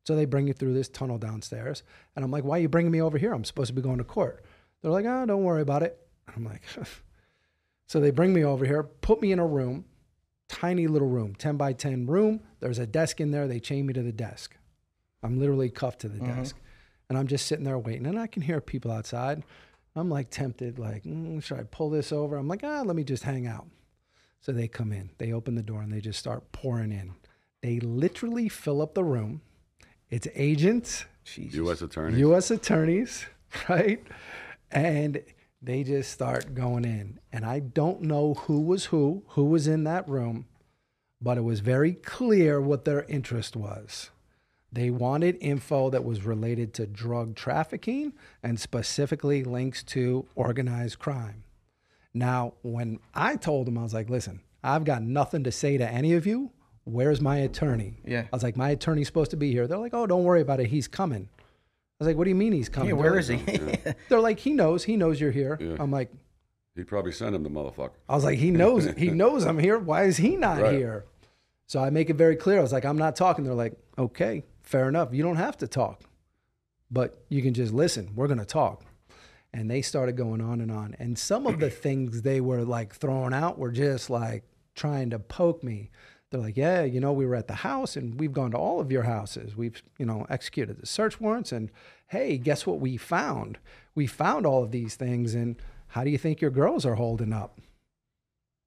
[0.05, 1.83] So they bring you through this tunnel downstairs.
[2.14, 3.33] And I'm like, why are you bringing me over here?
[3.33, 4.44] I'm supposed to be going to court.
[4.83, 5.98] They're like, oh, don't worry about it.
[6.35, 6.62] I'm like,
[7.87, 9.85] so they bring me over here, put me in a room,
[10.48, 12.40] tiny little room, 10 by 10 room.
[12.61, 13.48] There's a desk in there.
[13.48, 14.57] They chain me to the desk.
[15.22, 16.57] I'm literally cuffed to the desk.
[17.09, 18.07] And I'm just sitting there waiting.
[18.07, 19.42] And I can hear people outside.
[19.96, 22.37] I'm like tempted, like, mm, should I pull this over?
[22.37, 23.66] I'm like, ah, let me just hang out.
[24.40, 27.14] So they come in, they open the door, and they just start pouring in.
[27.62, 29.40] They literally fill up the room.
[30.09, 31.83] It's agents, U.S.
[31.83, 32.18] attorney.
[32.18, 32.51] U.S.
[32.51, 33.27] attorneys,
[33.68, 34.03] right?
[34.70, 35.22] And
[35.61, 37.18] they just start going in.
[37.33, 40.46] And I don't know who was who, who was in that room,
[41.20, 44.11] but it was very clear what their interest was.
[44.72, 51.44] They wanted info that was related to drug trafficking and specifically links to organized crime.
[52.16, 55.87] Now, when I told them, I was like, listen, I've got nothing to say to
[55.88, 56.50] any of you.
[56.85, 57.98] Where's my attorney?
[58.07, 58.22] Yeah.
[58.22, 59.66] I was like, my attorney's supposed to be here.
[59.66, 60.68] They're like, oh, don't worry about it.
[60.68, 61.29] He's coming.
[61.35, 61.44] I
[61.98, 62.88] was like, what do you mean he's coming?
[62.88, 63.92] Yeah, They're where like- is he?
[64.09, 64.85] They're like, he knows.
[64.85, 65.59] He knows you're here.
[65.61, 65.76] Yeah.
[65.79, 66.11] I'm like,
[66.74, 67.90] He probably sent him the motherfucker.
[68.09, 68.87] I was like, he knows.
[68.96, 69.79] He knows I'm here.
[69.79, 70.74] Why is he not Right.
[70.79, 71.05] here?
[71.66, 72.61] So I make it very clear.
[72.61, 73.44] I was like, I'm not talking.
[73.44, 75.12] They're like, okay, fair enough.
[75.12, 76.00] You don't have to talk,
[76.90, 78.12] but you can just listen.
[78.14, 78.85] We're gonna talk.
[79.52, 80.94] And they started going on and on.
[80.98, 85.18] And some of the things they were like throwing out were just like trying to
[85.18, 85.90] poke me.
[86.30, 88.80] They're like, yeah, you know, we were at the house and we've gone to all
[88.80, 89.56] of your houses.
[89.56, 91.52] We've, you know, executed the search warrants.
[91.52, 91.70] And
[92.09, 93.59] hey, guess what we found?
[93.94, 95.35] We found all of these things.
[95.35, 95.56] And
[95.88, 97.59] how do you think your girls are holding up?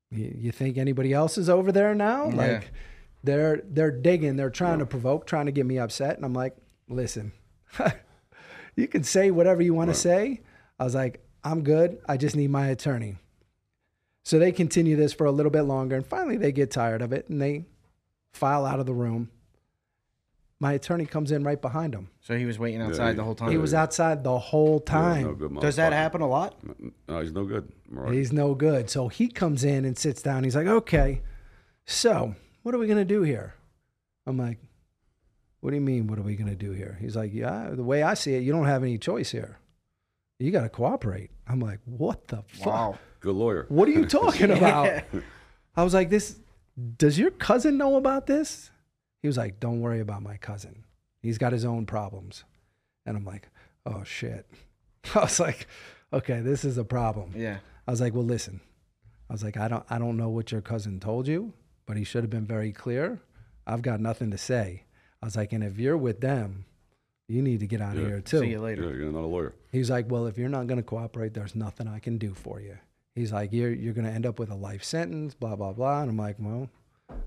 [0.09, 2.29] You, you think anybody else is over there now?
[2.29, 2.35] Yeah.
[2.35, 2.71] Like
[3.23, 6.15] they're they're digging, they're trying to provoke, trying to get me upset.
[6.15, 6.55] And I'm like,
[6.87, 7.31] listen,
[8.75, 10.41] you can say whatever you want to say.
[10.79, 11.99] I was like, I'm good.
[12.07, 13.17] I just need my attorney.
[14.23, 17.11] So they continue this for a little bit longer, and finally they get tired of
[17.13, 17.65] it and they
[18.31, 19.29] file out of the room.
[20.61, 22.09] My attorney comes in right behind him.
[22.19, 23.49] so he was waiting outside he- the whole time.
[23.49, 25.23] He was outside the whole time.
[25.23, 25.95] no good Does that motherfucker.
[25.95, 26.55] happen a lot?
[27.07, 27.71] No, he's no good.
[27.89, 28.13] Right.
[28.13, 28.89] He's no good.
[28.89, 30.43] So he comes in and sits down.
[30.43, 31.21] He's like, okay,
[31.85, 33.53] so what are we going to do here?
[34.27, 34.57] I'm like,
[35.61, 36.97] what do you mean, what are we going to do here?
[36.99, 39.59] He's like, yeah, the way I see it, you don't have any choice here.
[40.39, 41.31] You got to cooperate.
[41.47, 42.65] I'm like, what the fuck?
[42.65, 42.99] Wow.
[43.19, 43.65] Good lawyer.
[43.67, 45.03] What are you talking about?
[45.75, 46.39] I was like, this,
[46.97, 48.71] does your cousin know about this?
[49.21, 50.85] He was like, don't worry about my cousin.
[51.21, 52.45] He's got his own problems.
[53.05, 53.49] And I'm like,
[53.85, 54.49] oh shit.
[55.15, 55.67] I was like,
[56.13, 57.33] okay, this is a problem.
[57.35, 57.57] Yeah.
[57.85, 58.61] I was like, well, listen.
[59.29, 61.53] I was like, I don't, I don't know what your cousin told you,
[61.85, 63.19] but he should have been very clear.
[63.67, 64.83] I've got nothing to say.
[65.21, 66.65] I was like, and if you're with them,
[67.29, 68.39] you need to get out of here too.
[68.39, 68.81] See you later.
[68.81, 68.99] Yeah, later.
[69.01, 69.53] you're not a lawyer.
[69.71, 72.59] He's like, well, if you're not going to cooperate, there's nothing I can do for
[72.59, 72.77] you.
[73.15, 76.01] He's like, you're you're going to end up with a life sentence, blah blah blah.
[76.01, 76.69] And I'm like, well,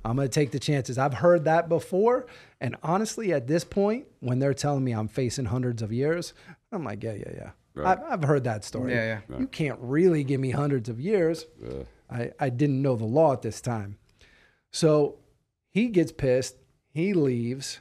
[0.05, 0.99] I'm going to take the chances.
[0.99, 2.27] I've heard that before,
[2.61, 6.35] and honestly, at this point, when they're telling me I'm facing hundreds of years,
[6.73, 7.51] I'm like, yeah, yeah, yeah.
[7.75, 7.99] Right.
[7.99, 8.93] I've, I've heard that story.
[8.93, 9.39] Yeah, yeah.
[9.39, 11.47] You can't really give me hundreds of years.
[11.63, 11.85] Yeah.
[12.11, 13.97] I, I didn't know the law at this time.
[14.71, 15.19] So
[15.71, 16.57] he gets pissed,
[16.93, 17.81] he leaves,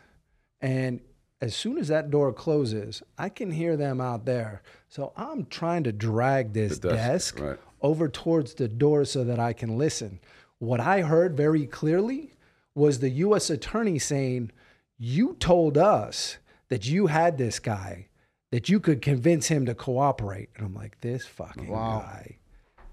[0.61, 1.01] and
[1.41, 4.61] as soon as that door closes, I can hear them out there.
[4.89, 7.59] So I'm trying to drag this The desk, desk, right.
[7.81, 10.19] over towards the door so that I can listen.
[10.59, 12.33] What I heard very clearly
[12.75, 13.49] was the U.S.
[13.49, 14.51] attorney saying,
[14.99, 16.37] You told us
[16.69, 18.07] that you had this guy,
[18.51, 20.49] that you could convince him to cooperate.
[20.55, 22.01] And I'm like, This fucking Wow.
[22.05, 22.37] guy.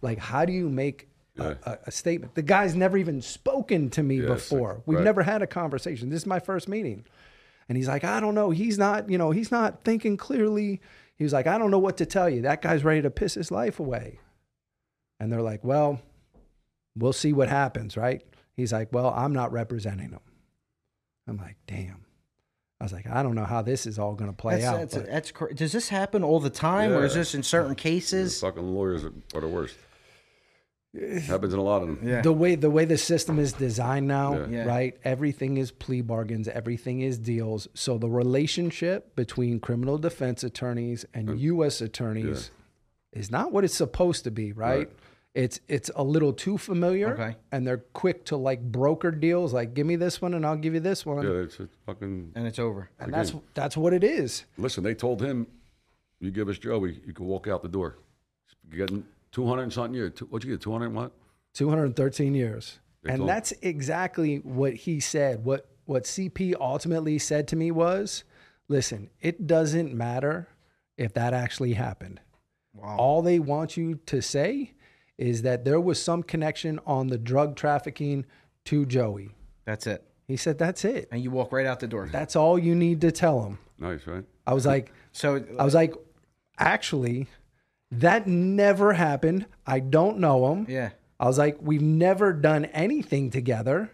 [0.01, 1.55] Like, how do you make Yeah.
[1.65, 2.35] a, a, statement?
[2.35, 4.83] The guy's never even spoken to me like- before.
[4.87, 5.05] We've right.
[5.05, 6.09] never had a conversation.
[6.09, 7.05] This is my first meeting.
[7.69, 8.51] And he's like, I don't know.
[8.51, 10.81] He's not, you know, he's not thinking clearly.
[11.17, 12.43] He was like, I don't know what to tell you.
[12.43, 14.21] That guy's ready to piss his life away.
[15.21, 16.01] And they're like, well,
[16.97, 18.23] we'll see what happens, right?
[18.57, 20.21] He's like, well, I'm not representing him.
[21.27, 22.05] I'm like, damn.
[22.81, 24.79] I was like, I don't know how this is all going to play That's, out.
[24.79, 27.71] that's, but- that's cra- does this happen all the time, or is this in certain
[27.71, 28.41] The cases?
[28.41, 29.75] fucking lawyers are, are the worst.
[30.97, 32.09] Eh, Happens in a lot of them.
[32.09, 32.23] Yeah.
[32.23, 34.47] the way the way the system is designed now, Yeah.
[34.49, 34.65] Yeah.
[34.65, 34.97] right?
[35.05, 37.69] Everything is plea bargains, everything is deals.
[37.75, 41.81] So the relationship between criminal defense attorneys and U.S.
[41.83, 42.51] attorneys
[43.13, 44.79] is not what it's supposed to be, right?
[44.79, 44.91] Right.
[45.35, 47.37] It's it's a little too familiar, Okay.
[47.53, 49.53] and they're quick to like broker deals.
[49.53, 52.33] Like, give me this one, and I'll give you this one, Yeah, it's, it's fucking.
[52.35, 52.89] And it's over.
[52.99, 54.47] and that's that's what it is.
[54.57, 55.47] Listen, they told him,
[56.19, 57.99] you give us Joey, you can walk out the door.
[58.75, 60.19] Getting 200 and something years.
[60.21, 61.13] What'd you get, 200 what?
[61.55, 62.79] 213 years.
[63.03, 65.45] They and told- that's exactly what he said.
[65.45, 68.23] What what CP ultimately said to me was,
[68.69, 70.49] listen, it doesn't matter
[70.99, 72.21] if that actually happened.
[72.83, 74.75] All they want you to say
[75.17, 78.27] is that there was some connection on the drug trafficking
[78.67, 79.35] to Joey.
[79.65, 80.05] That's it.
[80.27, 81.09] He said that's it.
[81.11, 82.09] And you walk right out the door.
[82.13, 83.59] That's all you need to tell him.
[83.79, 84.25] Nice, right?
[84.47, 85.95] I was like, So I was like,
[86.59, 87.29] actually,
[87.91, 89.47] that never happened.
[89.67, 90.67] I don't know him.
[90.69, 90.91] yeah.
[91.21, 93.91] I was like, we've never done anything together.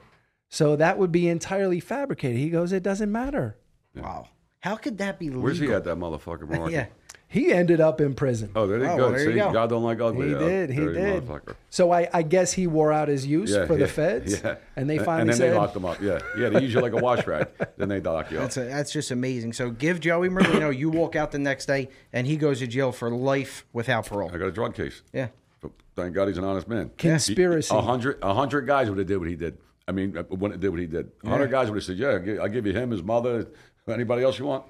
[0.50, 2.38] So that would be entirely fabricated.
[2.38, 3.56] He goes, it doesn't matter.
[3.96, 4.28] Wow.
[4.60, 5.42] How could that be legal?
[5.42, 6.70] Where's he at, that motherfucker, Mark?
[6.70, 6.86] Yeah.
[7.28, 8.50] He ended up in prison.
[8.54, 9.02] Oh, there you Oh, go.
[9.04, 9.52] well, there you See, go.
[9.52, 10.28] God don't like ugly.
[10.28, 10.70] He uh, did.
[10.70, 11.28] He did.
[11.68, 14.40] So I, I guess he wore out his use Yeah, for yeah, the feds.
[14.42, 14.56] Yeah.
[14.76, 16.00] And they And- finally and then said, they locked him up.
[16.00, 16.50] Yeah, yeah.
[16.50, 17.48] They use you like a wash rag.
[17.76, 18.42] then they lock you up.
[18.44, 19.52] That's a, that's just amazing.
[19.54, 20.76] So give Joey Merlino.
[20.76, 24.30] you walk out the next day, and he goes to jail for life without parole.
[24.32, 25.02] I got a drug case.
[25.12, 25.28] Yeah.
[25.60, 26.90] But thank God he's an honest man.
[26.98, 27.74] Conspiracy.
[27.74, 29.58] A hundred, a hundred guys would have did what he did.
[29.88, 31.10] I mean, uh, wouldn't did what he did.
[31.24, 33.48] A hundred guys would have said, "Yeah, I'll I'll give you him, his mother,
[33.88, 34.64] anybody else you want."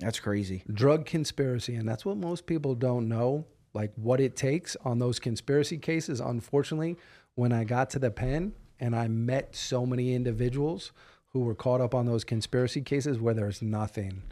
[0.00, 0.62] That's crazy.
[0.72, 1.74] drug conspiracy.
[1.74, 6.20] And that's what most people don't know, like what it takes on those conspiracy cases.
[6.20, 6.96] Unfortunately,
[7.34, 10.92] when I got to the pen and I met so many individuals
[11.32, 14.22] who were caught up on those conspiracy cases where there's nothing,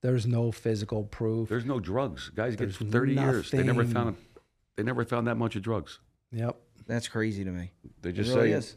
[0.00, 1.48] there's no physical proof.
[1.48, 2.30] There's no drugs.
[2.30, 3.50] Guys get There's thirty years.
[3.50, 4.16] They never found.
[4.76, 5.98] They never found that much of drugs.
[6.30, 6.56] Yep.
[6.86, 7.72] That's crazy to me.
[8.02, 8.76] They It just really say, is.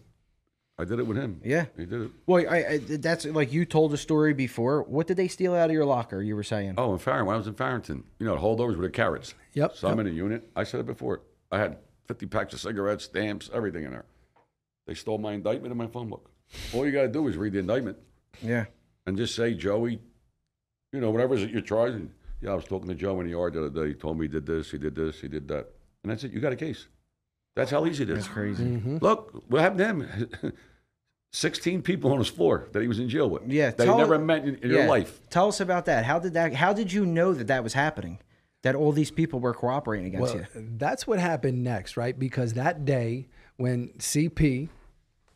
[0.81, 1.65] "I did it with him." Yeah.
[1.77, 2.11] he did it.
[2.25, 4.83] Well, I, I, that's like you told a story before.
[4.83, 6.21] What did they steal out of your locker?
[6.21, 6.75] You were saying.
[6.77, 9.33] Oh, in Fairton, when I was in Fairton, you know, the holdovers were the carrots.
[9.53, 10.49] Yep, So I'm in a unit.
[10.55, 11.21] I said it before.
[11.51, 14.05] I had 50 packs of cigarettes, stamps, everything in there.
[14.87, 16.29] They stole my indictment and my phone book.
[16.73, 17.97] All you got to do is read the indictment
[18.41, 18.65] Yeah.
[19.05, 19.99] and just say, Joey,
[20.91, 22.11] you know, whatever's you're charging.
[22.41, 23.89] Yeah, I was talking to Joe in the yard the other day.
[23.89, 25.67] He told me he did this, he did this, he did that.
[26.03, 26.31] And that's it.
[26.31, 26.87] You got a case.
[27.55, 28.15] That's how easy it is.
[28.19, 28.63] That's crazy.
[28.63, 28.97] Mm-hmm.
[29.01, 30.53] Look, what happened to him?
[31.31, 33.43] 16 people on his floor that he was in jail with.
[33.47, 34.77] Yeah, That tell- he never met in, in Yeah.
[34.79, 35.19] your life.
[35.29, 36.05] Tell us about that.
[36.05, 36.53] How did that?
[36.53, 38.19] How did you know that that was happening?
[38.63, 40.67] That all these people were cooperating against Well, you.
[40.77, 42.17] that's what happened next, right?
[42.17, 44.69] Because that day when CP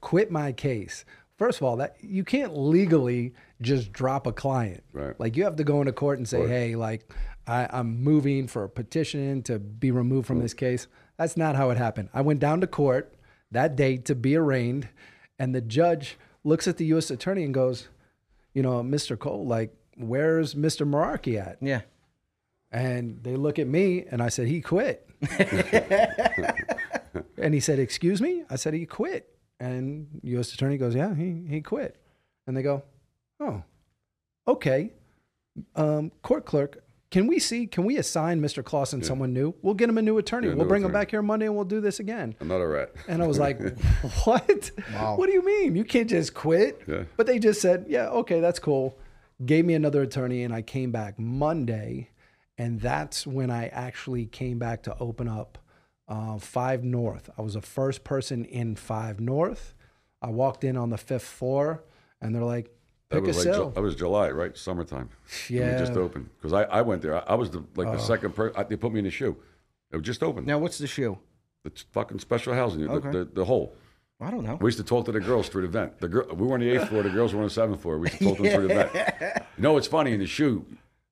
[0.02, 1.06] quit my case,
[1.38, 4.84] first of all, that you can't legally just drop a client.
[4.94, 5.18] Right.
[5.20, 6.50] Like you have to go into court and say, Right.
[6.50, 7.12] "Hey, like
[7.48, 11.70] I, I'm moving for a petition to be removed from this case." That's not how
[11.70, 12.10] it happened.
[12.14, 13.16] I went down to court
[13.52, 14.90] that day to be arraigned,
[15.40, 17.10] and the judge looks at the U.S.
[17.12, 17.88] attorney and goes,
[18.54, 19.18] "You know, Mr.
[19.18, 20.88] Cole, like, where's Mr.
[20.88, 21.82] Maraki at?" Yeah.
[22.76, 25.08] And they look at me and I said, he quit.
[27.38, 28.44] and he said, excuse me?
[28.50, 29.30] I said, he quit.
[29.62, 30.54] And U.S.
[30.54, 31.96] attorney goes, yeah, he, he quit.
[32.46, 32.84] And they go,
[33.40, 33.64] oh,
[34.46, 34.92] okay.
[35.76, 36.84] Um, court clerk,
[37.16, 38.62] can we see, can we assign Mr.
[38.62, 39.54] Clausen someone new?
[39.62, 40.50] We'll get him a new attorney.
[40.50, 42.36] Yeah, we'll new bring him back here Monday and we'll do this again.
[42.42, 42.92] Another rat.
[43.08, 43.58] And I was like,
[44.26, 44.72] what?
[44.92, 45.78] What do you mean?
[45.78, 46.82] You can't just quit.
[46.86, 47.04] Yeah.
[47.16, 48.98] But they just said, yeah, okay, that's cool.
[49.46, 52.10] Gave me another attorney, and I came back Monday.
[52.58, 55.58] And that's when I actually came back to open up
[56.10, 57.30] uh, Five North.
[57.38, 59.74] I was the first person in Five North.
[60.22, 61.86] I walked in on the fifth floor,
[62.20, 62.75] and they're like,
[63.10, 63.66] That pick a was like cell.
[63.66, 64.58] Ju- that was July, right?
[64.58, 65.10] Summertime.
[65.50, 65.76] Yeah.
[65.76, 67.16] it just opened because I, I went there.
[67.16, 67.98] I, I was the like the oh.
[67.98, 68.66] second person.
[68.68, 69.36] They put me in the SHU.
[69.92, 70.46] It was just open.
[70.46, 71.18] Now, what's the SHU?
[71.64, 72.82] It's fucking special housing.
[72.82, 73.12] the- Okay.
[73.12, 73.76] The, the, hole.
[74.20, 74.58] I don't know.
[74.62, 76.00] We used to talk to the girls through the vent.
[76.00, 77.04] The girl, we were on the eighth floor.
[77.04, 77.98] The girls were on the seventh floor.
[78.00, 79.44] We used to talk to them through the vent.
[79.58, 80.66] You know, it's funny in the SHU.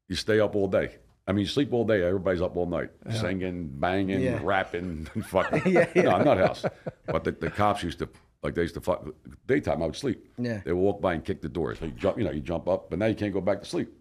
[0.07, 0.95] You stay up all day.
[1.27, 2.03] I mean, you sleep all day.
[2.03, 4.39] Everybody's up all night, singing, banging, Yeah.
[4.43, 5.87] rapping, fucking.
[6.03, 6.65] No, I'm not house.
[7.05, 8.09] But the, the cops used to
[8.43, 9.05] like they used to fuck.
[9.47, 10.27] Daytime, I would sleep.
[10.37, 10.61] Yeah.
[10.63, 11.79] They would walk by and kick the doors.
[11.79, 13.65] So you jump, you know, you jump up, but now you can't go back to
[13.65, 13.91] sleep.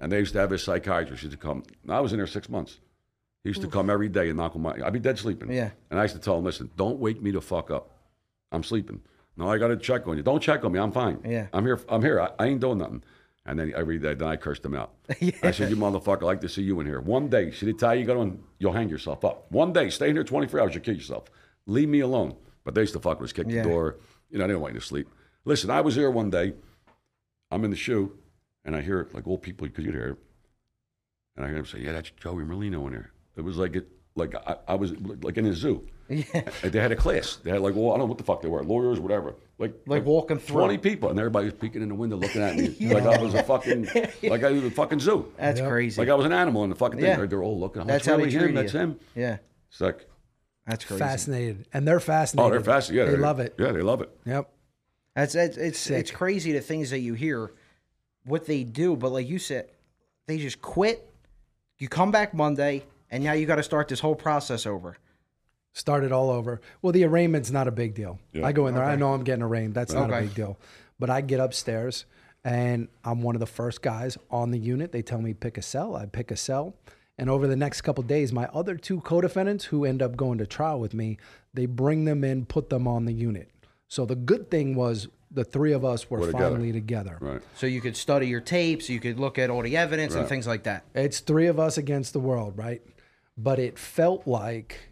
[0.00, 1.62] And they used to have a psychiatrist used to come.
[1.84, 2.80] Now, I was in there six months.
[3.42, 4.74] He used to come every day and knock on my.
[4.84, 5.52] I'd be dead sleeping.
[5.52, 5.70] Yeah.
[5.90, 7.92] And I used to tell him, listen, don't wake me to fuck up.
[8.50, 9.00] I'm sleeping.
[9.36, 10.22] No, I got to check on you.
[10.22, 10.80] Don't check on me.
[10.80, 11.20] I'm fine.
[11.24, 11.46] Yeah.
[11.52, 11.80] I'm here.
[11.88, 12.20] I'm here.
[12.20, 13.04] I, I ain't doing nothing.
[13.44, 14.94] And then every day, then I cursed him out.
[15.20, 15.30] yeah.
[15.42, 17.00] I said, you motherfucker, I like to see you in here.
[17.00, 19.50] One day, see the tie you got on, you'll hang yourself up.
[19.52, 21.26] One day, stay in here 24 hours, you'll kill yourself.
[21.66, 22.34] Leave me alone.
[22.66, 23.62] But they used to fuck with us, kick Yeah.
[23.62, 23.96] the door.
[24.28, 25.08] You know, they didn't want you to sleep.
[25.46, 26.52] Listen, I was here one day.
[27.50, 28.12] I'm in the SHU,
[28.64, 30.16] and I hear it like old people, because you'd hear it.
[31.36, 33.12] And I hear them say, yeah, that's Joey Merlino in there.
[33.36, 35.86] It was like it, like I, I was like in a zoo.
[36.08, 36.22] Yeah.
[36.62, 37.36] They had a class.
[37.36, 39.34] They had like, well, I don't know what the fuck they were, lawyers, whatever.
[39.58, 40.56] Like, Like walking through.
[40.56, 43.34] 20 people, and everybody was peeking in the window looking at me like I was
[43.34, 43.84] a fucking,
[44.24, 45.32] like I was a fucking zoo.
[45.36, 46.00] That's crazy.
[46.00, 47.16] Like I was an animal in the fucking thing.
[47.18, 47.26] Yeah.
[47.26, 47.82] They're all looking.
[47.82, 48.56] Oh, That's that's how they really treat him.
[48.56, 48.62] you.
[48.62, 48.98] That's him.
[49.14, 49.36] yeah.
[49.70, 50.06] It's like,
[50.66, 50.98] That's crazy.
[50.98, 52.46] fascinated, and they're fascinated.
[52.46, 52.90] Oh, they're fast.
[52.90, 53.54] Yeah, they love it.
[53.58, 54.10] Yeah, they love it.
[54.24, 54.50] Yep.
[55.14, 57.52] That's it's it's, it's crazy the things that you hear,
[58.24, 58.96] what they do.
[58.96, 59.68] But like you said,
[60.26, 61.08] they just quit.
[61.78, 64.96] You come back Monday, and now you got to start this whole process over.
[65.72, 66.60] Start it all over.
[66.82, 68.18] Well, the arraignment's not a big deal.
[68.32, 68.46] Yeah.
[68.46, 68.84] I go in there.
[68.84, 69.74] I know I'm getting arraigned.
[69.74, 70.58] That's not a big deal.
[70.98, 72.06] But I get upstairs,
[72.44, 74.90] and I'm one of the first guys on the unit.
[74.90, 75.94] They tell me pick a cell.
[75.94, 76.74] I pick a cell.
[77.18, 80.46] And over the next couple days, my other two co-defendants who end up going to
[80.46, 81.18] trial with me,
[81.54, 83.50] they bring them in, put them on the unit.
[83.88, 86.50] So the good thing was the three of us were We're together.
[86.50, 87.18] finally together.
[87.20, 87.40] Right.
[87.54, 90.46] So you could study your tapes, you could look at all the evidence and things
[90.46, 90.84] like that.
[90.94, 92.82] It's three of us against the world, right?
[93.36, 94.90] But it felt like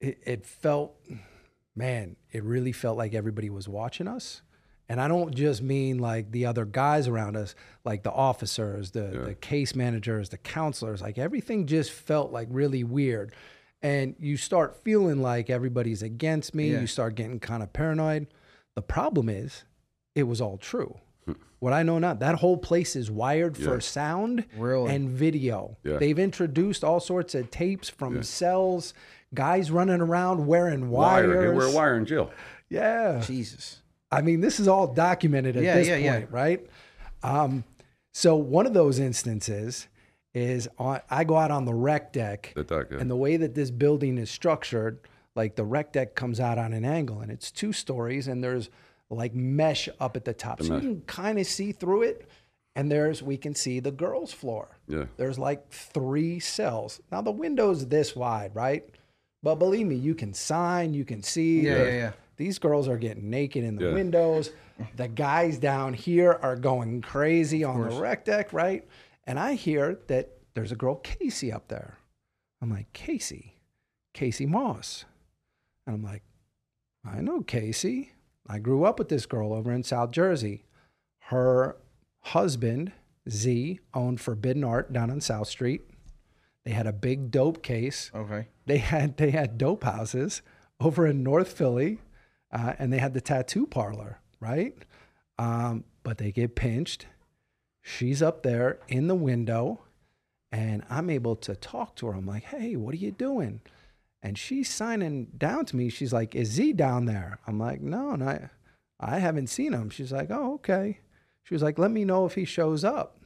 [0.00, 0.94] it, it felt,
[1.74, 4.42] man, it really felt like everybody was watching us.
[4.88, 9.22] And I don't just mean like the other guys around us, like the officers, the,
[9.26, 13.34] the case managers, the counselors, like everything just felt like really weird.
[13.80, 16.72] And you start feeling like everybody's against me.
[16.72, 16.80] Yeah.
[16.80, 18.26] You start getting kind of paranoid.
[18.74, 19.64] The problem is,
[20.14, 20.98] it was all true.
[21.24, 21.32] Hmm.
[21.58, 24.94] What I know now, that whole place is wired for sound Really?
[24.94, 25.78] and video.
[25.84, 25.96] Yeah.
[25.96, 28.94] They've introduced all sorts of tapes from cells,
[29.34, 31.28] guys running around wearing wires.
[31.28, 31.48] Wire.
[31.48, 32.30] They wear a wire in jail.
[32.68, 33.20] Yeah.
[33.24, 33.81] Jesus.
[34.12, 36.18] I mean, this is all documented at Yeah, this yeah, yeah.
[36.20, 36.66] point, right?
[37.22, 37.64] Um,
[38.12, 39.88] so one of those instances
[40.34, 42.98] is on, I go out on the rec deck, The deck, yeah.
[42.98, 44.98] and the way that this building is structured,
[45.34, 48.70] like the rec deck comes out on an angle, and it's two stories, and there's
[49.10, 50.82] like mesh up at the top, so mesh.
[50.82, 52.28] you can kind of see through it.
[52.74, 54.78] And there's we can see the girls' floor.
[54.88, 55.04] Yeah.
[55.18, 57.02] There's like three cells.
[57.12, 58.88] Now the window's this wide, right?
[59.42, 61.60] But believe me, you can sign, you can see.
[61.60, 62.12] Yeah, the- yeah, yeah.
[62.42, 63.94] These girls are getting naked in the Yeah.
[63.94, 64.50] windows.
[64.96, 68.84] The guys down here are going crazy on the rec deck, right?
[69.28, 71.98] And I hear that there's a girl, Casey, up there.
[72.60, 73.58] I'm like, Casey,
[74.12, 75.04] Casey Moss.
[75.86, 76.24] And I'm like,
[77.04, 78.14] I know Casey.
[78.48, 80.64] I grew up with this girl over in South Jersey.
[81.26, 81.76] Her
[82.22, 82.90] husband,
[83.30, 85.82] Z, owned Forbidden Art down on South Street.
[86.64, 88.48] They had a big dope case Okay.
[88.66, 90.42] they had they had dope houses
[90.80, 91.98] over in North Philly,
[92.52, 94.74] uh, and they had the tattoo parlor, right?
[95.38, 97.06] Um, but they get pinched.
[97.80, 99.80] She's up there in the window,
[100.52, 102.12] and I'm able to talk to her.
[102.14, 103.60] I'm like, "Hey, what are you doing?"
[104.22, 105.88] And she's signing down to me.
[105.88, 108.48] She's like, "Is Z down there?" I'm like, "No, no,
[109.00, 111.00] I haven't seen him." She's like, "Oh, okay."
[111.42, 113.18] She was like, "Let me know if he shows up."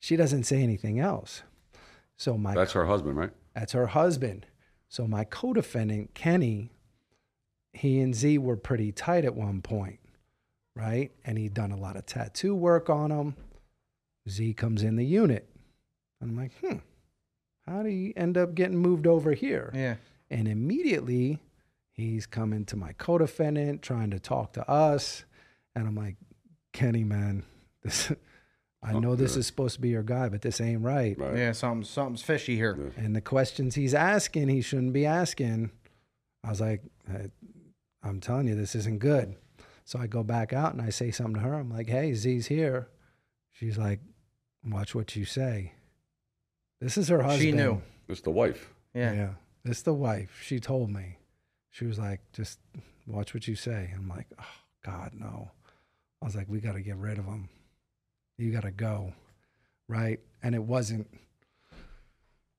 [0.00, 1.42] She doesn't say anything else.
[2.16, 3.30] So my That's her husband, right?
[3.54, 4.46] that's her husband.
[4.88, 6.70] So my co-defendant Kenny,
[7.72, 9.98] he and Z were pretty tight at one point,
[10.76, 11.10] right?
[11.24, 13.36] And he'd done a lot of tattoo work on him.
[14.28, 15.48] Z comes in the unit.
[16.20, 16.78] And I'm like, hmm,
[17.66, 19.72] how do he end up getting moved over here?
[19.74, 19.96] Yeah.
[20.30, 21.40] And immediately
[21.92, 25.24] he's coming to my co-defendant, trying to talk to us.
[25.74, 26.16] And I'm like,
[26.72, 27.44] Kenny, man,
[27.82, 28.12] this
[28.84, 31.16] I know this is supposed to be your guy, but this ain't right.
[31.16, 31.36] Right.
[31.36, 31.52] Yeah.
[31.52, 32.92] Something something's fishy here.
[32.96, 35.70] And the questions he's asking, he shouldn't be asking.
[36.44, 37.30] I was like, I,
[38.02, 39.36] I'm telling you, this isn't good.
[39.84, 41.54] So I go back out and I say something to her.
[41.54, 42.88] I'm like, hey, Z's here.
[43.50, 44.00] She's like,
[44.64, 45.72] watch what you say.
[46.80, 47.42] This is her husband.
[47.42, 47.82] She knew.
[48.08, 48.72] It's the wife.
[48.94, 49.12] Yeah.
[49.12, 49.30] Yeah.
[49.64, 50.40] It's the wife.
[50.44, 51.18] She told me.
[51.70, 52.58] She was like, just
[53.06, 53.92] watch what you say.
[53.96, 54.44] I'm like, oh,
[54.84, 55.50] God, no.
[56.20, 57.48] I was like, we got to get rid of him.
[58.38, 59.12] You got to go.
[59.88, 60.20] Right.
[60.42, 61.08] And it wasn't,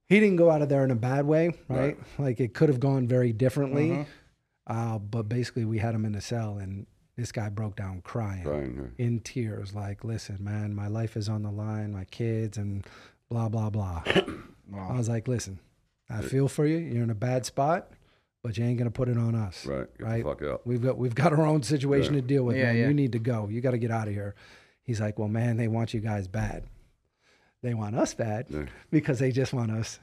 [0.08, 1.48] he didn't go out of there in a bad way.
[1.68, 1.80] Right.
[1.80, 1.98] Right.
[2.18, 3.90] Like it could have gone very differently.
[3.90, 4.06] Mhm.
[4.68, 8.44] Uh, but basically, we had him in a cell and this guy broke down crying
[8.44, 9.06] Brian, yeah.
[9.06, 12.88] in tears like listen man my life is on the line my kids and
[13.30, 14.02] blah blah blah
[14.76, 15.60] i was like listen
[16.10, 17.92] i feel for you you're in a bad spot
[18.42, 19.88] but you ain't gonna put it on us Right.
[19.96, 20.66] Get right the fuck out.
[20.66, 22.78] we've got we've got our own situation to deal with Yeah, man.
[22.78, 22.88] yeah.
[22.88, 24.34] you need to go you got to get out of here
[24.82, 26.64] he's like well man they want you guys bad
[27.62, 28.66] they want us bad Yeah.
[28.90, 30.00] because they just want us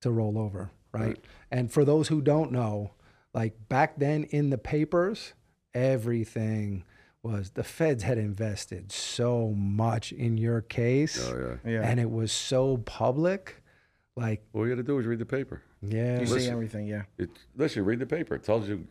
[0.00, 1.02] to roll over right?
[1.08, 1.24] Right.
[1.50, 2.92] and for those who don't know
[3.38, 5.32] like back then in the papers
[5.74, 6.82] everything
[7.22, 11.70] was the feds had invested so much in your case Oh yeah.
[11.72, 11.88] Yeah.
[11.88, 13.62] and it was so public
[14.16, 15.62] like All you got to do is read the paper.
[15.82, 16.86] yeah you see everything.
[16.88, 17.02] Yeah.
[17.18, 18.34] It, listen, read the paper.
[18.34, 18.86] It tells you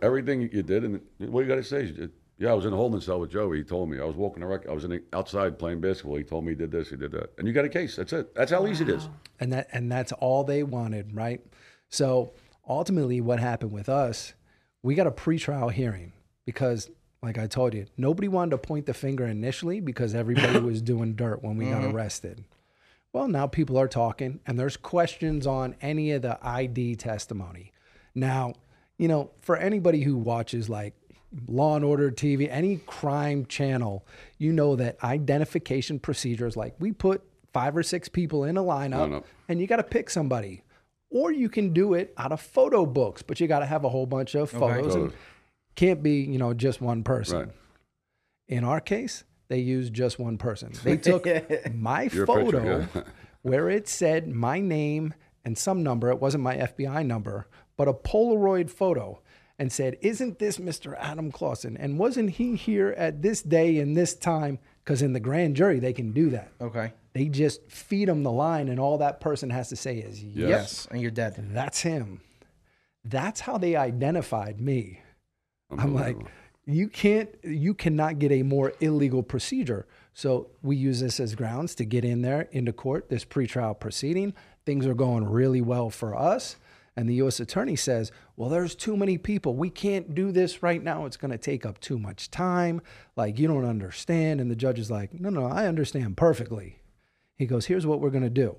[0.00, 2.06] everything you did, and what you got to say is, uh,
[2.38, 3.56] yeah, I was in a holding cell with Joey.
[3.58, 4.68] He told me I was walking the rec.
[4.68, 6.16] I was in the, outside playing basketball.
[6.16, 7.96] He told me he did this, he did that, and you got a case.
[7.96, 8.32] That's it.
[8.36, 9.08] That's how easy it is.
[9.40, 11.40] and that and that's all they wanted, right?
[11.88, 12.32] So
[12.68, 14.34] ultimately, what happened with us,
[14.82, 16.12] we got a pretrial hearing
[16.44, 16.90] because,
[17.22, 21.14] like I told you, nobody wanted to point the finger initially because everybody was doing
[21.14, 21.96] dirt when we got mm-hmm.
[21.96, 22.44] arrested.
[23.12, 27.72] Well, now people are talking, and there's questions on any of the ID testimony.
[28.14, 28.54] Now,
[28.96, 30.94] you know, for anybody who watches like
[31.46, 34.06] Law and Order TV, any crime channel,
[34.38, 39.10] you know that identification procedures like we put five or six people in a lineup
[39.10, 39.24] no.
[39.48, 40.62] and you got to pick somebody.
[41.12, 43.88] Or you can do it out of photo books, but you got to have a
[43.88, 45.12] whole bunch of photos and
[45.76, 47.38] can't be, you know, just one person.
[47.38, 47.48] Right.
[48.48, 50.72] In our case, they used just one person.
[50.82, 51.26] They took
[51.74, 52.86] my Your photo
[53.42, 56.10] where it said my name and some number.
[56.10, 57.46] It wasn't my FBI number,
[57.76, 59.20] but a Polaroid photo
[59.58, 60.96] and said, Isn't this Mr.
[60.98, 61.76] Adam Clausen?
[61.76, 64.58] And wasn't he here at this day and this time?
[64.84, 66.50] Because in the grand jury, they can do that.
[66.60, 66.92] Okay.
[67.12, 70.48] They just feed them the line, and all that person has to say is, Yep,
[70.48, 70.88] Yes.
[70.90, 71.34] And you're dead.
[71.52, 72.20] that's him.
[73.04, 75.00] That's how they identified me.
[75.76, 76.16] I'm like,
[76.66, 79.86] you can't, you cannot get a more illegal procedure.
[80.14, 84.34] So we use this as grounds to get in there into court, this pretrial proceeding.
[84.64, 86.56] Things are going really well for us.
[86.94, 87.40] And the U.S.
[87.40, 89.56] attorney says, well, there's too many people.
[89.56, 91.06] We can't do this right now.
[91.06, 92.82] It's going to take up too much time.
[93.16, 94.42] Like, you don't understand.
[94.42, 96.81] And the judge is like, no, no, I understand perfectly.
[97.38, 98.56] He goes, here's what we're going to do.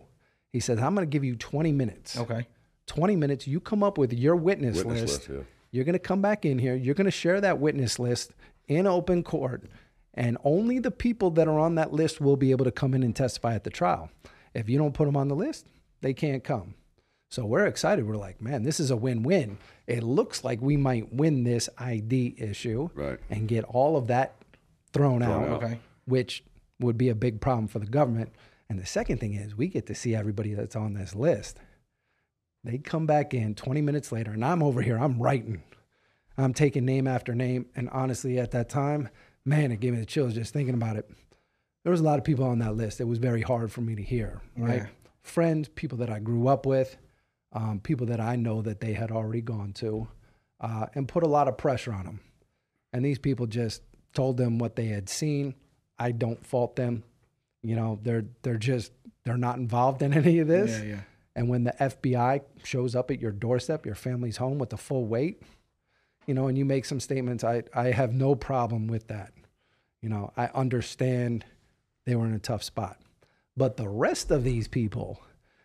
[0.51, 2.17] He says, I'm going to give you 20 minutes.
[2.17, 2.47] Okay.
[2.87, 5.13] 20 minutes, you come up with your witness, Witness list.
[5.17, 5.39] list, yeah.
[5.71, 6.75] You're going to come back in here.
[6.75, 8.31] You're going to share that witness list
[8.67, 9.63] in open court.
[10.13, 13.01] And only the people that are on that list will be able to come in
[13.01, 14.11] and testify at the trial.
[14.53, 15.65] If you don't put them on the list,
[16.01, 16.75] they can't come.
[17.31, 18.05] So we're excited.
[18.07, 19.57] We're like, man, this is a win win.
[19.87, 23.17] It looks like we might win this ID issue Right.
[23.31, 24.35] and get all of that
[24.91, 25.63] thrown, out, out.
[25.63, 25.79] Okay.
[26.05, 26.43] which
[26.79, 28.31] would be a big problem for the government.
[28.69, 31.59] And the second thing is, we get to see everybody that's on this list.
[32.63, 35.63] They come back in 20 minutes later, and I'm over here, I'm writing.
[36.37, 37.67] I'm taking name after name.
[37.75, 39.09] And honestly, at that time,
[39.45, 41.09] man, it gave me the chills just thinking about it.
[41.83, 43.01] There was a lot of people on that list.
[43.01, 44.83] It was very hard for me to hear, right?
[44.83, 44.87] Yeah.
[45.21, 46.97] Friends, people that I grew up with,
[47.51, 50.07] um, people that I know that they had already gone to,
[50.61, 52.19] uh, and put a lot of pressure on them.
[52.93, 53.81] And these people just
[54.13, 55.55] told them what they had seen.
[55.99, 57.03] I don't fault them.
[57.63, 58.91] You know, they're they're just
[59.23, 60.79] they're not involved in any of this.
[60.79, 60.99] Yeah, yeah.
[61.35, 65.05] And when the FBI shows up at your doorstep, your family's home with the full
[65.05, 65.41] weight,
[66.27, 69.33] you know, and you make some statements, I, I have no problem with that.
[70.01, 71.43] You know, I understand
[72.05, 72.99] they were in a tough spot.
[73.57, 75.21] But the rest of these people,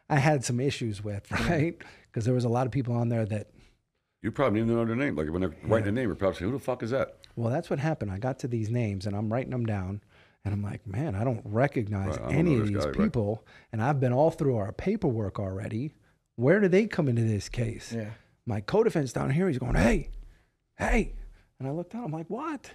[0.09, 1.76] I had some issues with, right?
[2.07, 3.49] Because there was a lot of people on there that,
[4.22, 5.16] You probably didn't even know their name.
[5.16, 7.53] Like when they're writing the name, you're probably saying, "Who the fuck is that?" well,
[7.53, 8.11] that's what happened.
[8.11, 10.01] I got to these names and I'm writing them down.
[10.45, 12.97] And I'm like, man, I don't recognize Right, I don't any of these guy, right.
[12.97, 13.45] people.
[13.72, 15.93] And I've been all through our paperwork already.
[16.36, 17.93] Where do they come into this case?
[17.93, 18.11] Yeah.
[18.47, 20.11] my co-defense down here, he's going, hey,
[20.78, 21.14] hey.
[21.59, 22.70] And I looked down, I'm like, what?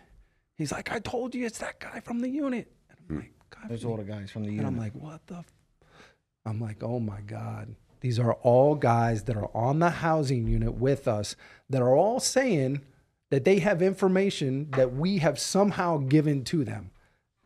[0.57, 2.71] He's like, I told you it's that guy from the unit.
[2.89, 3.21] And I'm hmm.
[3.21, 3.69] like, God.
[3.69, 4.65] There's all the guys from the unit.
[4.65, 4.75] And.
[4.75, 5.37] I'm like, what the?
[5.37, 5.53] F-?
[6.45, 7.75] I'm like, oh my God.
[8.01, 11.37] These are all guys that are on the housing unit with us
[11.69, 12.81] that are all saying
[13.31, 16.91] that they have information that we have somehow given to them.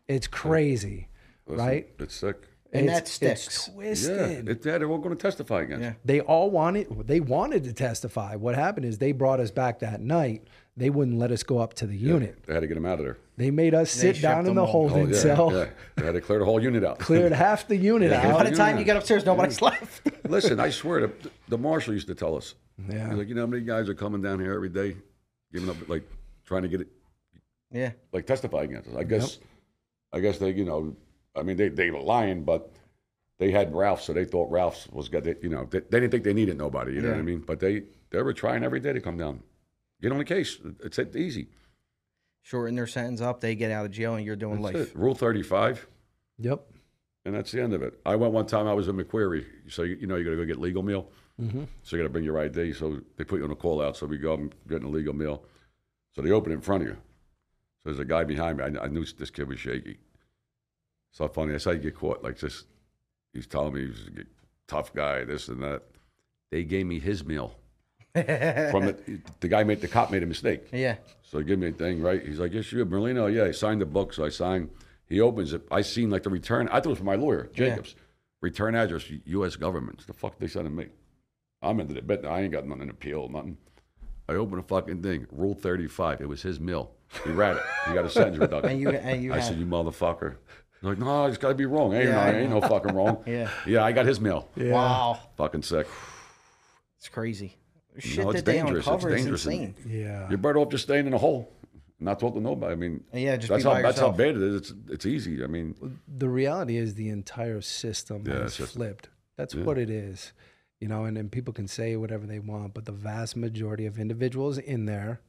[0.08, 1.10] It's crazy,
[1.47, 1.88] Listen, right?
[1.99, 2.38] It's sick.
[2.74, 3.68] And it's, that it's sticks.
[3.70, 4.49] Yeah, twisted.
[4.49, 5.84] it, yeah, they're all going to testify against.
[5.84, 5.93] Yeah.
[6.03, 8.36] they all wanted they wanted to testify.
[8.36, 10.47] What happened is they brought us back that night.
[10.76, 12.43] They wouldn't let us go up to the unit.
[12.45, 13.18] They had to get them out of there.
[13.36, 14.86] They made us They sit down in the all.
[14.86, 15.51] Oh, holding yeah, cell.
[15.51, 15.70] yeah.
[15.95, 16.99] They had to clear the whole unit out.
[16.99, 18.24] Cleared half the unit out.
[18.24, 18.45] By out.
[18.45, 20.08] the time you get upstairs, nobody's left.
[20.30, 21.14] Listen, I swear, the,
[21.47, 22.53] the marshal used to tell us.
[22.89, 23.10] Yeah.
[23.10, 24.97] He's like, you know how many guys are coming down here every day,
[25.51, 26.03] giving up, like,
[26.45, 26.88] trying to get it,
[27.72, 27.91] yeah.
[28.12, 28.95] like, testify against us.
[28.95, 29.39] I guess,
[30.14, 30.95] I guess they, you know,
[31.36, 32.72] I mean, they, they were lying, but
[33.38, 36.24] they had Ralph, so they thought Ralph's was got, you know, they, they didn't think
[36.24, 37.39] they needed nobody, you know what I mean?
[37.39, 39.43] But they, they were trying every day to come down,
[40.01, 40.58] get on the case.
[40.84, 41.49] It's easy.
[42.41, 44.91] Shorten their sentence up, they get out of jail, and you're doing That's life.
[44.91, 44.97] it.
[44.97, 45.86] Rule 35.
[46.39, 46.66] Yep.
[47.26, 47.99] And that's the end of it.
[48.05, 48.68] I went one time.
[48.68, 51.10] I was in McQuarrie, so you, you know you got to go get legal meal.
[51.41, 51.66] Mm-hmm.
[51.84, 52.72] So you got to bring your ID.
[52.72, 53.97] So they put you on a call out.
[53.97, 55.43] So we go and get a legal meal.
[56.16, 56.97] So they open it in front of you.
[57.88, 58.65] There's a guy behind me.
[58.65, 59.97] I, I knew this kid was shaky.
[61.13, 61.53] So funny.
[61.53, 62.21] That's how you get caught.
[62.21, 62.65] Like just,
[63.31, 64.25] he's telling me he's a
[64.67, 65.83] tough guy, this and that.
[66.51, 67.55] They gave me his meal.
[68.13, 70.67] From the, the guy made the cop made a mistake.
[70.73, 70.97] Yeah.
[71.21, 72.21] So he give me a thing, right?
[72.21, 73.33] He's like, yes, you, Merlino.
[73.33, 74.13] Yeah, he signed the book.
[74.13, 74.69] So I signed.
[75.05, 75.65] He opens it.
[75.71, 76.67] I seen like the return.
[76.67, 77.95] I thought it was for my lawyer, Jacobs.
[78.41, 79.55] Return address, U.S.
[79.55, 80.05] government.
[80.05, 80.88] The fuck they sending me?
[81.61, 82.25] I'm into the bit.
[82.25, 83.57] I ain't got nothing to appeal, nothing.
[84.30, 85.28] I opened a fucking thing.
[85.32, 86.21] Rule 35.
[86.21, 86.91] It was his mill.
[87.23, 87.63] He read it.
[87.88, 88.71] He got a sentence reduction.
[88.71, 90.36] And you and you I have, said, you motherfucker.
[90.82, 91.93] He's like, no, it's got to be wrong.
[91.93, 93.23] Ain't, Yeah, no, I ain't no fucking wrong.
[93.25, 93.49] Yeah.
[93.65, 94.47] Yeah, I got his mill.
[94.57, 95.88] wow, Fucking sick.
[96.97, 97.55] it's crazy.
[97.97, 98.80] Shit it's that they dangerous.
[98.80, 99.75] It's uncover is dangerous and- insane.
[99.88, 100.30] Yeah.
[100.30, 101.51] You're better off just staying in a hole,
[101.99, 102.73] not talking to nobody.
[102.73, 104.55] I mean, Yeah, just that's be how by that's how bad it is.
[104.55, 105.43] It's it's easy.
[105.43, 109.09] I mean, the reality is the entire system Yeah, has it's just- flipped.
[109.38, 110.34] That's what it is.
[110.80, 113.97] You know, and, and people can say whatever they want, but the vast majority of
[113.99, 115.19] individuals in there,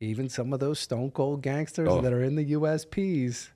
[0.00, 2.00] even some of those stone cold gangsters Oh.
[2.00, 3.50] that are in the USPs,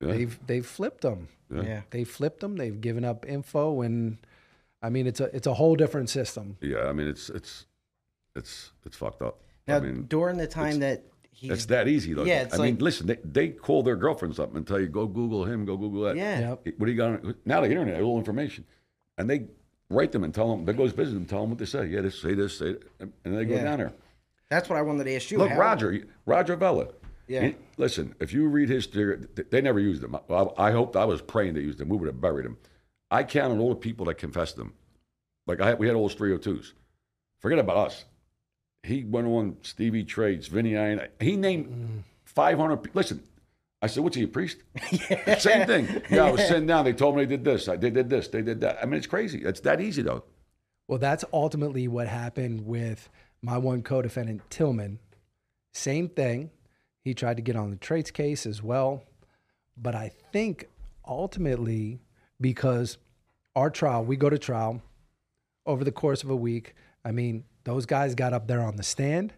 [0.00, 0.08] Yeah.
[0.12, 1.28] they've they've flipped them.
[1.52, 1.62] Yeah.
[1.62, 1.80] Yeah.
[1.90, 2.56] They flipped them.
[2.56, 4.18] They've given up info, and
[4.82, 6.56] I mean, it's a it's a whole different system.
[6.60, 7.66] Yeah, I mean it's it's
[8.34, 9.40] it's it's fucked up.
[9.66, 12.24] Now, I mean, during the time that he's it's that easy though.
[12.24, 15.06] Yeah, it's I mean, listen, they, they call their girlfriends up and tell you go
[15.06, 16.16] Google him, go Google that.
[16.16, 16.66] yeah, Yep.
[16.78, 17.10] What do you got?
[17.24, 18.64] on- Now the internet, all information,
[19.18, 19.46] and they
[19.90, 20.64] write them and tell them.
[20.64, 21.86] They goes visit them, tell them what they say.
[21.86, 23.64] Yeah, this say this, say, that, and they go Yeah.
[23.64, 23.92] down there.
[24.48, 25.38] that's what I wanted to ask you.
[25.38, 26.88] Look, how- Roger, Roger Vella.
[27.26, 27.48] Yeah.
[27.48, 30.14] He- listen, if you read his theory, they never used them.
[30.14, 31.88] I, I hoped I was praying they used them.
[31.88, 32.56] We would have buried them.
[33.10, 34.74] I counted all the people that confessed them.
[35.46, 36.72] Like I we had all those 302s.
[37.40, 38.04] Forget about us.
[38.84, 41.00] He went on Stevie Trades, Vinny Iron.
[41.20, 42.02] He named mm.
[42.24, 42.76] 500.
[42.78, 43.22] pe- Listen,
[43.86, 44.58] I said, what's he, a priest?
[45.38, 46.02] Same thing.
[46.10, 46.84] Yeah, I was sitting down.
[46.84, 47.68] They told me they did this.
[47.68, 48.28] I, they did this.
[48.28, 48.78] They did that.
[48.82, 49.42] I mean, it's crazy.
[49.44, 50.24] It's that easy, though.
[50.88, 53.08] Well, that's ultimately what happened with
[53.42, 54.98] my one co-defendant Tillman.
[55.72, 56.50] Same thing.
[57.04, 59.04] He tried to get on the traits case as well,
[59.76, 60.68] but I think
[61.06, 62.00] ultimately
[62.40, 62.98] because
[63.54, 64.82] our trial, we go to trial
[65.64, 66.74] over the course of a week.
[67.04, 69.32] I mean, those guys got up there on the stand.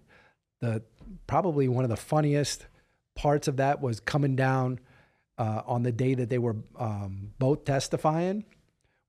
[0.61, 0.83] The
[1.27, 2.67] probably one of the funniest
[3.19, 4.79] parts of that was coming down
[5.39, 8.45] uh, on the day that they were um, both testifying.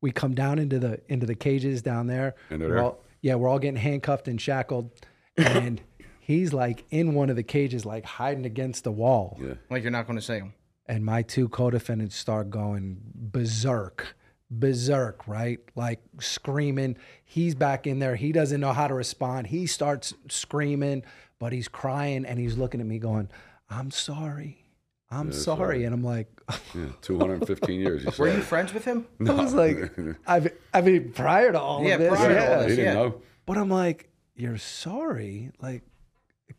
[0.02, 2.36] We come down into the into the cages down there.
[2.50, 2.84] And they're We're there?
[2.84, 4.92] all- yeah, we're all getting handcuffed and shackled,
[5.38, 5.82] and
[6.22, 9.38] he's like in one of the cages, like hiding against the wall.
[9.42, 9.56] Yeah.
[9.70, 10.54] like you're not going to see him.
[10.88, 14.16] And my two co-defendants start going berserk,
[14.50, 15.60] berserk, right?
[15.76, 16.98] Like screaming.
[17.26, 18.16] He's back in there.
[18.16, 19.48] He doesn't know how to respond.
[19.48, 21.04] He starts screaming,
[21.40, 23.30] but he's crying and he's looking at me, going,
[23.70, 24.66] "I'm sorry."
[25.12, 25.86] I'm sorry.
[25.86, 26.28] And I'm like,
[26.76, 28.04] Yeah, 215 years.
[28.16, 29.08] He Were you friends with him?
[29.28, 29.92] I was like,
[30.28, 32.62] I've, I mean, prior to all Yeah, of this, prior to all yeah.
[32.62, 32.76] He this.
[32.78, 33.02] didn't Yeah.
[33.02, 33.22] know.
[33.48, 35.50] But I'm like, you're sorry?
[35.60, 35.82] Like,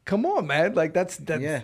[0.04, 0.74] come on, man.
[0.74, 1.60] Like that's that's Yeah.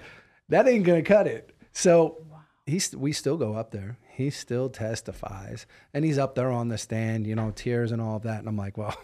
[0.49, 1.57] that ain't gonna cut it.
[1.73, 2.25] So
[2.67, 3.99] he's we still go up there.
[4.13, 8.15] He still testifies, and he's up there on the stand, you know, tears and all
[8.17, 8.39] of that.
[8.39, 8.97] And I'm like, well,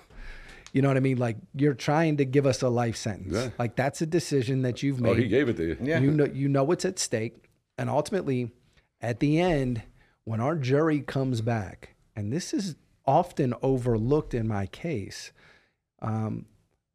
[0.73, 1.19] you know what I mean?
[1.19, 3.35] Like you're trying to give us a life sentence.
[3.35, 3.51] Yeah.
[3.59, 5.11] Like that's a decision that you've made.
[5.11, 5.77] Oh, he gave it to you.
[5.81, 6.01] Yeah.
[6.01, 8.51] You know, you know what's at stake, and ultimately,
[9.01, 9.83] at the end,
[10.25, 15.33] when our jury comes back, and this is often overlooked in my case,
[16.01, 16.47] um,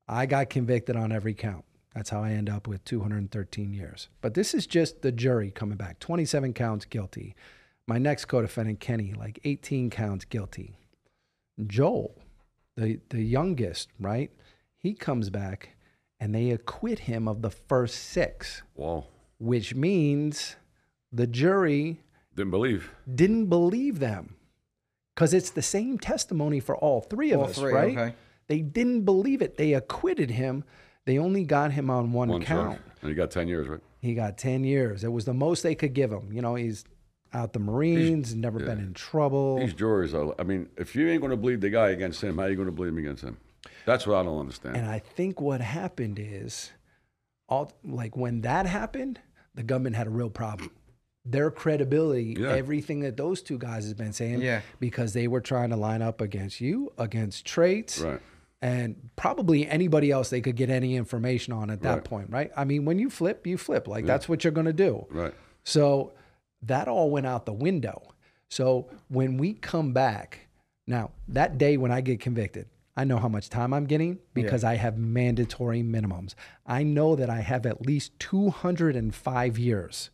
[0.07, 1.65] I got convicted on every count.
[1.93, 4.07] That's how I end up with 213 years.
[4.21, 5.99] But this is just the jury coming back.
[5.99, 7.35] 27 counts guilty.
[7.87, 10.77] My next co-defendant, Kenny, like 18 counts guilty.
[11.65, 12.15] Joel,
[12.77, 14.31] the the youngest, right?
[14.77, 15.75] He comes back,
[16.19, 19.05] and they acquit him of the first six Wow.
[19.39, 20.55] which means
[21.11, 22.01] the jury
[22.35, 22.91] Didn't believe.
[23.13, 24.35] didn't believe them
[25.13, 27.97] because it's the same testimony for all three of All us, three, right?
[27.97, 28.15] okay.
[28.47, 29.57] They didn't believe it.
[29.57, 30.63] They acquitted him.
[31.05, 32.77] They only got him on one, One count.
[32.77, 32.81] charge.
[33.01, 33.79] And he got 10 years, right?
[34.01, 35.03] He got 10 years.
[35.03, 36.31] It was the most they could give him.
[36.31, 36.85] You know, he's
[37.33, 39.59] out the Marines, never been in trouble.
[39.59, 42.37] These jurors, are, I mean, if you ain't going to believe the guy against him,
[42.37, 43.37] how are you going to believe him against him?
[43.85, 44.77] That's what I don't understand.
[44.77, 46.71] And I think what happened is,
[47.49, 49.19] all like when that happened,
[49.55, 50.71] the government had a real problem.
[51.25, 52.49] Their credibility, Yeah.
[52.53, 54.61] everything that those two guys has been saying, Yeah.
[54.79, 58.19] because they were trying to line up against you, against traits, right.
[58.61, 62.03] and probably anybody else they could get any information on at that Right.
[62.03, 62.51] point, right?
[62.55, 63.87] I mean, when you flip, you flip.
[63.87, 65.05] Like that's what you're going to do.
[65.09, 65.33] Right.
[65.63, 66.13] So
[66.67, 68.01] that all went out the window.
[68.49, 70.47] So when we come back,
[70.85, 74.63] now that day when I get convicted, I know how much time I'm getting because
[74.63, 76.33] I have mandatory minimums.
[76.65, 80.09] I know that I have at least 205 years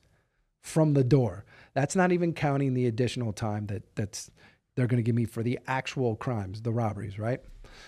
[0.62, 1.45] from the door.
[1.74, 4.30] That's not even counting the additional time that that's
[4.76, 7.39] they're going to give me for the actual crimes, the robberies, right?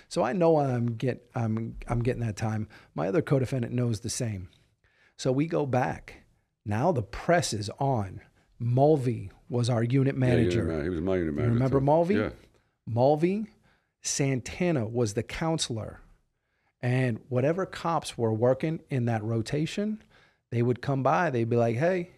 [0.08, 2.68] So I know I'm get I'm I'm getting that time.
[2.94, 4.50] My other co-defendant knows the same.
[5.18, 6.24] So we go back.
[6.66, 8.22] Now the press is on.
[8.60, 10.60] Mulvey was our unit Yeah, manager.
[10.62, 11.54] unit man- he was my unit manager.
[11.54, 11.86] remember too.
[11.86, 12.16] Mulvey?
[12.16, 12.30] Yeah.
[12.88, 13.46] Mulvey,
[14.02, 16.00] Santana was the counselor.
[16.82, 20.04] And whatever cops were working in that rotation,
[20.52, 21.32] they would come by.
[21.32, 22.12] They'd be like, hey,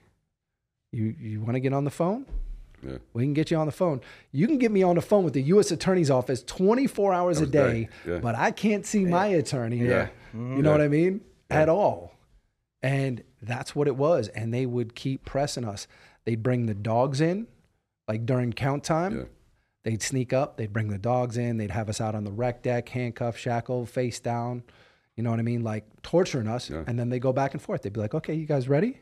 [0.91, 2.25] you, you want to get on the phone?
[2.85, 2.97] Yeah.
[3.13, 4.01] We can get you on the phone.
[4.31, 5.71] You can get me on the phone with the U.S.
[5.71, 8.19] Attorney's Office 24 hours a Every day, day, yeah.
[8.19, 9.77] but I can't see my attorney.
[9.77, 10.07] Yeah.
[10.35, 10.57] Mm-hmm.
[10.57, 11.21] You know what I mean?
[11.49, 12.13] At all.
[12.83, 14.27] And that's what it was.
[14.29, 15.88] And they would keep pressing us.
[16.28, 17.47] They'd bring the dogs in,
[18.07, 19.17] like during count time.
[19.17, 19.23] Yeah.
[19.86, 22.61] They'd sneak up, they'd bring the dogs in, they'd have us out on the rec
[22.61, 24.63] deck, handcuffed, shackled, face down.
[25.15, 25.63] You know what I mean?
[25.63, 26.69] Like torturing us.
[26.69, 26.84] Yeah.
[26.86, 27.84] And then they go back and forth.
[27.84, 28.99] They'd be like, okay, you guys ready?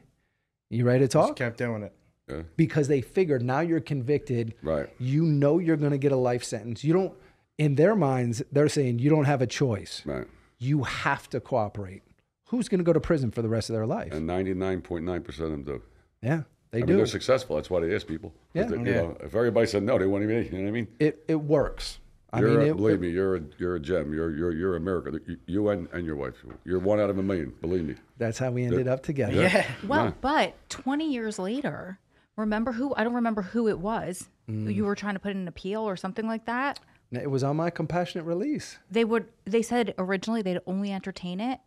[0.69, 1.30] You ready to talk?
[1.30, 1.93] Just kept doing it.
[2.30, 2.43] Yeah.
[2.55, 4.53] Because they figured now you're convicted.
[4.61, 4.88] Right.
[4.99, 6.84] You know you're going to get a life sentence.
[6.84, 7.13] You don't,
[7.57, 10.03] In their minds, they're saying you don't have a choice.
[10.05, 10.28] Right.
[10.59, 12.03] You have to cooperate.
[12.49, 14.13] Who's going to go to prison for the rest of their life?
[14.13, 15.82] And 99.9% of them do.
[16.21, 16.43] yeah,
[16.76, 16.97] they I mean, do.
[16.97, 17.55] they're successful.
[17.55, 18.34] That's why they ask people.
[18.53, 18.63] Yeah.
[18.63, 19.01] If, they- you Yeah.
[19.01, 20.88] know, if everybody said no, they wouldn't even, you know what I mean?
[20.99, 21.99] it it works.
[22.34, 24.13] I You're mean, a, it, believe it- me, you're a, you're a gem.
[24.13, 25.17] You're, you're, you're a miracle.
[25.26, 26.34] You, you and, and your wife.
[26.65, 27.95] You're one out of a million, believe me.
[28.17, 29.34] that's how we ended up together.
[29.34, 29.65] Yeah.
[29.88, 30.11] Well, Yeah.
[30.19, 31.97] but 20 years later,
[32.36, 32.93] remember who?
[32.95, 34.28] I don't remember who it was.
[34.49, 34.73] Mm.
[34.73, 36.80] You were trying to put in an appeal or something like that.
[37.11, 38.78] It was on my compassionate release.
[38.91, 39.28] They would.
[39.45, 41.59] They said originally they'd only entertain it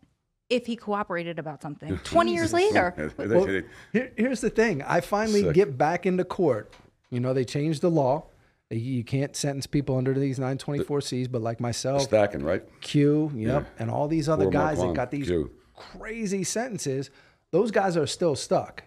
[0.50, 1.98] if he cooperated about something.
[2.04, 3.12] 20 years later.
[3.18, 3.46] Well,
[3.92, 4.82] here, here's the thing.
[4.82, 5.54] I finally Sick.
[5.54, 6.72] get back into court.
[7.10, 8.26] You know, they changed the law.
[8.70, 12.62] You can't sentence people under these 924Cs, but like myself, stacking, right?
[12.82, 13.68] Q, yep, Yeah.
[13.78, 15.50] and all these other Poor guys that got these Q.
[15.74, 17.10] crazy sentences,
[17.50, 18.84] those guys are still stuck.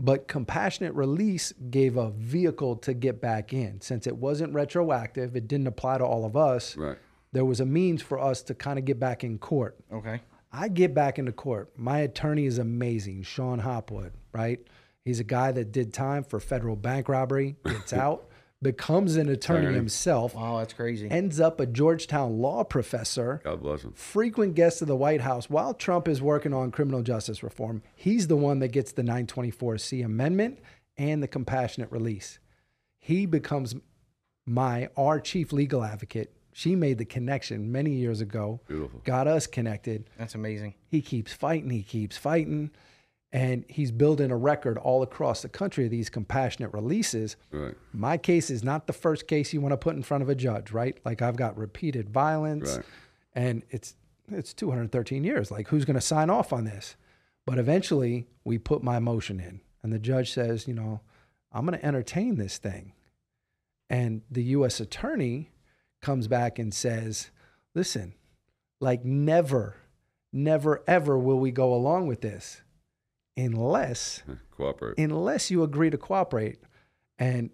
[0.00, 3.80] But compassionate release gave a vehicle to get back in.
[3.80, 6.76] Since it wasn't retroactive, it didn't apply to all of us.
[6.76, 6.98] Right.
[7.32, 9.76] There was a means for us to kind of get back in court.
[9.92, 10.20] Okay.
[10.52, 11.70] I get back into court.
[11.76, 14.60] My attorney is amazing, Shon Hopwood, right?
[15.04, 18.28] He's a guy that did time for federal bank robbery, gets out,
[18.62, 19.74] becomes an attorney Attorney.
[19.76, 21.10] himself, Wow, that's crazy.
[21.10, 23.92] ends up a Georgetown law professor, God bless him.
[23.92, 27.82] frequent guest of the White House while Trump is working on criminal justice reform.
[27.96, 30.60] He's the one that gets the 924C amendment
[30.98, 32.38] and the compassionate release.
[33.00, 33.74] He becomes
[34.46, 36.32] my our chief legal advocate.
[36.52, 38.60] She made the connection many years ago.
[38.68, 39.00] Beautiful.
[39.04, 40.08] Got us connected.
[40.18, 40.74] That's amazing.
[40.88, 42.70] He keeps fighting, he keeps fighting,
[43.32, 47.36] and he's building a record all across the country of these compassionate releases.
[47.50, 47.74] Right.
[47.94, 50.34] My case is not the first case you want to put in front of a
[50.34, 50.98] judge, right?
[51.04, 52.84] Like I've got repeated violence Right.
[53.34, 53.94] and it's
[54.30, 55.50] it's 213 years.
[55.50, 56.96] Like who's going to sign off on this?
[57.46, 61.00] But eventually we put my motion in and the judge says, you know,
[61.52, 62.92] I'm going to entertain this thing.
[63.90, 65.50] And the US attorney
[66.02, 67.30] comes back and says,
[67.74, 68.12] listen,
[68.80, 69.76] like never,
[70.32, 72.60] never, ever will we go along with this
[73.36, 74.22] unless,
[74.56, 74.98] Cooperate.
[74.98, 76.58] unless you agree to cooperate.
[77.18, 77.50] And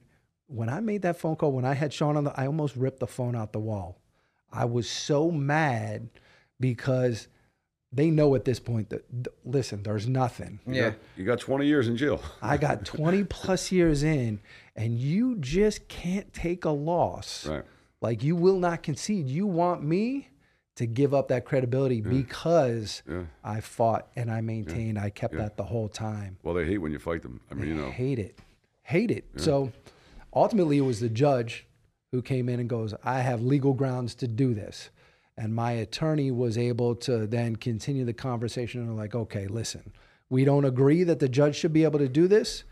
[0.47, 3.01] when I made that phone call, when I had Shon on the, I almost ripped
[3.01, 4.01] the phone out the wall.
[4.51, 6.09] I was so mad
[6.59, 7.29] because
[7.93, 10.59] they know at this point that, th- listen, there's nothing.
[10.67, 10.91] You Yeah.
[10.91, 12.23] got- you got 20 years in jail.
[12.43, 14.41] I got 20 plus years in,
[14.75, 17.47] and you just can't take a loss.
[17.47, 17.65] Right.
[18.01, 19.29] Like you will not concede.
[19.29, 20.29] You want me
[20.77, 23.25] to give up that credibility because Yeah.
[23.43, 24.99] I fought and I maintained.
[24.99, 25.41] I kept Yeah.
[25.41, 26.39] that the whole time.
[26.45, 27.41] Well, they hate when you fight them.
[27.51, 27.91] I mean, you know.
[27.91, 28.39] Hate it.
[28.83, 29.25] Hate it.
[29.37, 29.73] So
[30.35, 31.67] ultimately, it was the judge
[32.13, 34.91] who came in and goes, I have legal grounds to do this.
[35.37, 39.93] And my attorney was able to then continue the conversation and like, okay, listen,
[40.31, 42.65] we don't agree that the judge should be able to do this,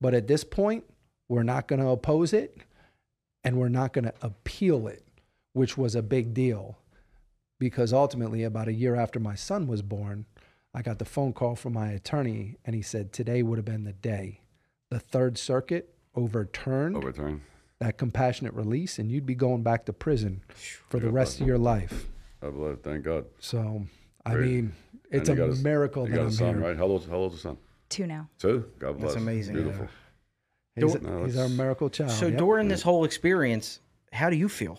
[0.00, 0.84] but at this point,
[1.28, 2.58] we're not going to oppose it
[3.46, 5.04] and we're not going to appeal it,
[5.52, 6.76] which was a big deal
[7.58, 10.26] because ultimately, about a year after my son was born,
[10.74, 13.84] I got the phone call from my attorney and he said, Today would have been
[13.84, 14.40] the day.
[14.90, 17.42] The Third Circuit overturned Overtime.
[17.78, 20.42] that compassionate release and you'd be going back to prison
[20.88, 22.06] for the rest of your life.
[22.42, 23.24] I believe, thank God.
[23.38, 23.86] So,
[24.26, 24.46] I Great.
[24.50, 24.72] mean,
[25.10, 26.64] it's And a miracle You that got I'm a son, here.
[26.66, 26.76] right?
[26.76, 27.56] How old, how old's the son?
[27.88, 28.28] Two now.
[28.38, 28.70] Two?
[28.78, 29.12] God bless.
[29.14, 29.54] That's amazing.
[29.54, 29.88] Beautiful.
[30.76, 32.10] He's, Don't- No, he's our miracle child.
[32.10, 32.38] So yep.
[32.38, 33.80] during this whole experience,
[34.12, 34.78] how do you feel?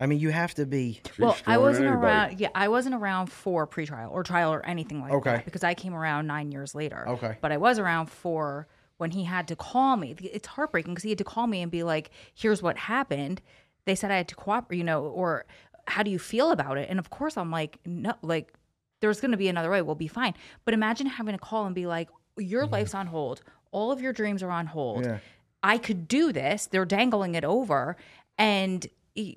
[0.00, 1.00] I mean, you have to be.
[1.06, 2.06] She's well, I wasn't anybody.
[2.06, 2.40] around.
[2.40, 5.16] Yeah, I wasn't around for pretrial or trial or anything like that.
[5.16, 5.30] Okay.
[5.32, 7.08] that because I came around nine years later.
[7.08, 7.36] Okay.
[7.40, 8.66] but I was around for
[8.96, 10.14] when he had to call me.
[10.20, 13.40] It's heartbreaking because he had to call me and be like, "Here's what happened."
[13.84, 15.46] They said I had to cooperate, you know, or
[15.86, 16.88] how do you feel about it?
[16.90, 18.52] And of course, I'm like, no, like
[19.00, 19.80] there's going to be another way.
[19.82, 20.34] We'll be fine.
[20.64, 22.72] But imagine having to call and be like, "Your mm-hmm.
[22.72, 23.42] life's on hold.
[23.74, 25.18] All of your dreams are on hold." Yeah.
[25.62, 26.66] I could do this.
[26.66, 27.96] They're dangling it over.
[28.36, 28.86] And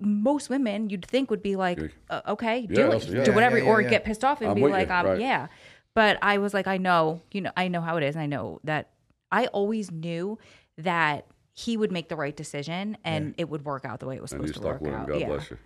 [0.02, 1.80] most women you'd think would be like,
[2.10, 3.24] uh, okay, do Yeah, it, yeah.
[3.24, 3.90] do whatever, Yeah, yeah, or yeah.
[3.90, 5.20] get pissed off and I'm be like, you, um, right.
[5.22, 5.48] yeah.
[5.94, 8.16] But I was like, I know, you know, I know how it is.
[8.16, 8.90] And I know that
[9.32, 10.38] I always knew
[10.80, 14.22] that he would make the right decision and it would work out the way it
[14.22, 15.08] was And supposed to work out.
[15.08, 15.28] God yeah.
[15.28, 15.58] bless you.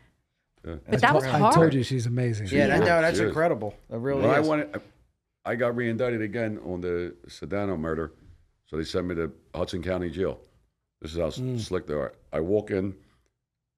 [0.65, 0.75] Yeah.
[0.89, 1.41] But that was hard.
[1.43, 2.47] I told you she's amazing.
[2.51, 2.87] Yeah, that, is.
[2.87, 3.29] no, that's She is.
[3.29, 3.73] incredible.
[3.89, 4.47] It really When I is.
[4.47, 4.75] went,
[5.43, 8.11] I got re-indicted again on the Sedano murder,
[8.71, 10.39] so they sent me to Hudson County Jail.
[11.01, 11.59] This is how Mm.
[11.59, 12.13] slick they are.
[12.31, 12.95] I walk in,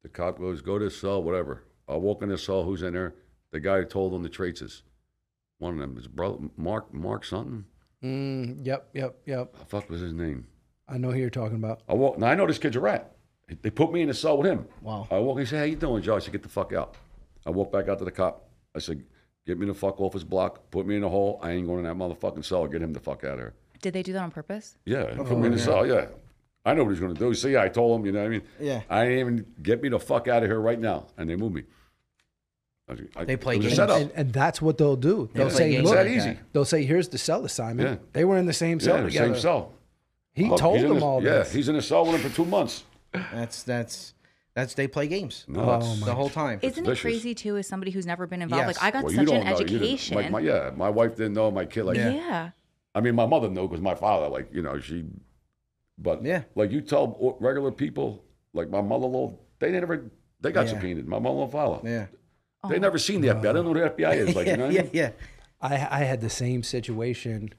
[0.04, 2.64] the cop goes, "Go to cell, whatever." I walk in this cell.
[2.64, 3.16] Who's in there?
[3.52, 4.84] The guy who told them the traits is
[5.58, 5.96] one of them.
[5.96, 7.66] His brother, Mark, Mark something.
[8.04, 9.58] Mm, yep, yep, yep.
[9.58, 10.46] The fuck was his name?
[10.88, 11.82] I know who you're talking about.
[11.90, 12.20] I walk.
[12.20, 13.16] Now I know this kid's a rat.
[13.62, 14.68] They put me in the cell with him.
[14.82, 15.08] Wow.
[15.10, 15.40] I walk.
[15.40, 16.96] He said, "How you doing, Joe?" I said, "Get the fuck out."
[17.48, 18.48] I walk back out to the cop.
[18.76, 19.04] I said,
[19.48, 20.70] "Get me the fuck off his block.
[20.70, 21.40] Put me in a hole.
[21.42, 22.68] I ain't going in that motherfucking cell.
[22.68, 23.54] Get him the fuck out of here."
[23.84, 24.78] Did they do that on purpose?
[24.86, 25.86] Yeah, he put me oh, in the cell.
[25.86, 26.08] Yeah,
[26.66, 27.34] I know what he's going to do.
[27.36, 28.42] See, I told him, you know what I mean?
[28.60, 28.82] Yeah.
[28.90, 31.08] I didn't even get me the fuck out of here right now.
[31.18, 31.64] And they moved me.
[32.90, 34.02] I- I- They play it was a games.
[34.02, 35.30] And, and that's what they'll do.
[35.34, 36.40] They'll play say, look, like that easy.
[36.54, 37.90] they'll say, here's the cell assignment.
[37.90, 38.08] Yeah.
[38.14, 39.34] They were in the same cell yeah, together.
[39.34, 39.74] same cell.
[40.34, 41.52] He Look, told them a- all Yeah, this.
[41.54, 42.86] he's in a cell with him for two months.
[43.12, 44.14] That's that's
[44.56, 46.60] that's they play games No, Oh, the whole time.
[46.64, 47.02] Isn't it vicious.
[47.02, 47.58] crazy too?
[47.58, 48.78] As somebody who's never been involved, Yes.
[48.78, 49.52] like I got well, such an know.
[49.52, 50.16] Education.
[50.16, 51.52] Like my, yeah, my wife didn't know.
[51.52, 52.10] My kid, like, Yeah.
[52.12, 52.50] yeah.
[52.96, 55.06] I mean, my mother knew because my father, like, you know, she,
[55.98, 56.44] but Yeah.
[56.56, 58.24] like you tell regular people,
[58.54, 60.72] like my mother-in-law, they never, they got Yeah.
[60.74, 61.08] subpoenaed.
[61.08, 62.06] My mother-in-law, father, yeah.
[62.70, 63.50] they never seen the FBI.
[63.50, 64.36] I don't know who the FBI is.
[64.36, 64.92] Like, yeah, you know what yeah, I mean?
[64.94, 65.10] yeah.
[65.62, 67.50] I, I had the same situation.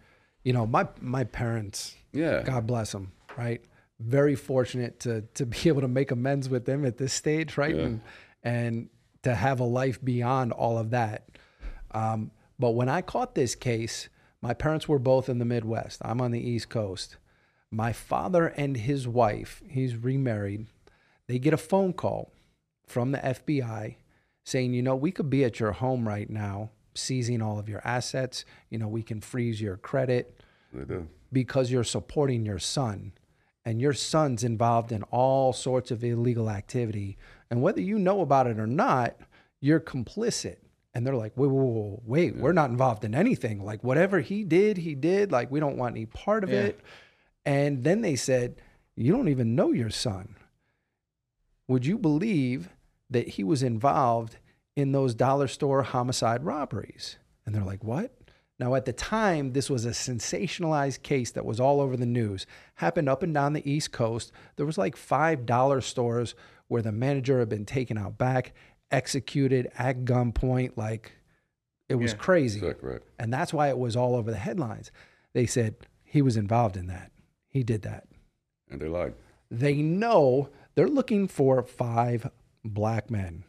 [0.44, 2.42] You know, my my parents, Yeah.
[2.42, 3.64] God bless them, right?
[3.98, 7.74] Very fortunate to to be able to make amends with them at this stage, right?
[7.74, 7.82] Yeah.
[7.84, 8.00] And
[8.42, 8.88] and
[9.22, 11.28] to have a life beyond all of that.
[11.92, 14.10] Um, but when I caught this case,
[14.44, 16.02] my parents were both in the Midwest.
[16.04, 17.16] I'm on the East Coast.
[17.70, 20.66] My father and his wife, he's remarried,
[21.26, 22.30] they get a phone call
[22.86, 23.94] from the FBI
[24.44, 27.80] saying, you know, we could be at your home right now, seizing all of your
[27.86, 28.44] assets.
[28.68, 30.38] You know, we can freeze your credit
[31.32, 33.12] because you're supporting your son.
[33.64, 37.16] And your son's involved in all sorts of illegal activity.
[37.50, 39.16] And whether you know about it or not,
[39.58, 40.56] you're complicit.
[40.94, 43.64] And they're like, wait, wait, wait, wait, we're not involved in anything.
[43.64, 45.32] Like, whatever he did, he did.
[45.32, 46.60] Like, we don't want any part of Yeah.
[46.66, 46.80] it.
[47.44, 48.56] And then they said,
[48.96, 50.36] you don't even know your son.
[51.68, 52.68] Would you believe
[53.10, 54.36] that he was involved
[54.76, 57.16] in those dollar store homicide robberies?
[57.44, 58.12] And they're like, what?
[58.60, 62.46] Now, at the time, this was a sensationalized case that was all over the news.
[62.76, 64.30] Happened up and down the East Coast.
[64.56, 66.36] There was like five dollar stores
[66.68, 68.54] where the manager had been taken out back,
[68.94, 70.72] executed at gunpoint.
[70.76, 71.12] Like
[71.88, 72.18] it was Yeah.
[72.18, 72.60] crazy.
[72.60, 73.00] Sick, right?
[73.18, 74.90] And that's why it was all over the headlines.
[75.32, 75.74] They said
[76.04, 77.10] he was involved in that.
[77.48, 78.06] He did that.
[78.70, 79.14] And they lied.
[79.50, 82.30] They know they're looking for five
[82.64, 83.44] black men.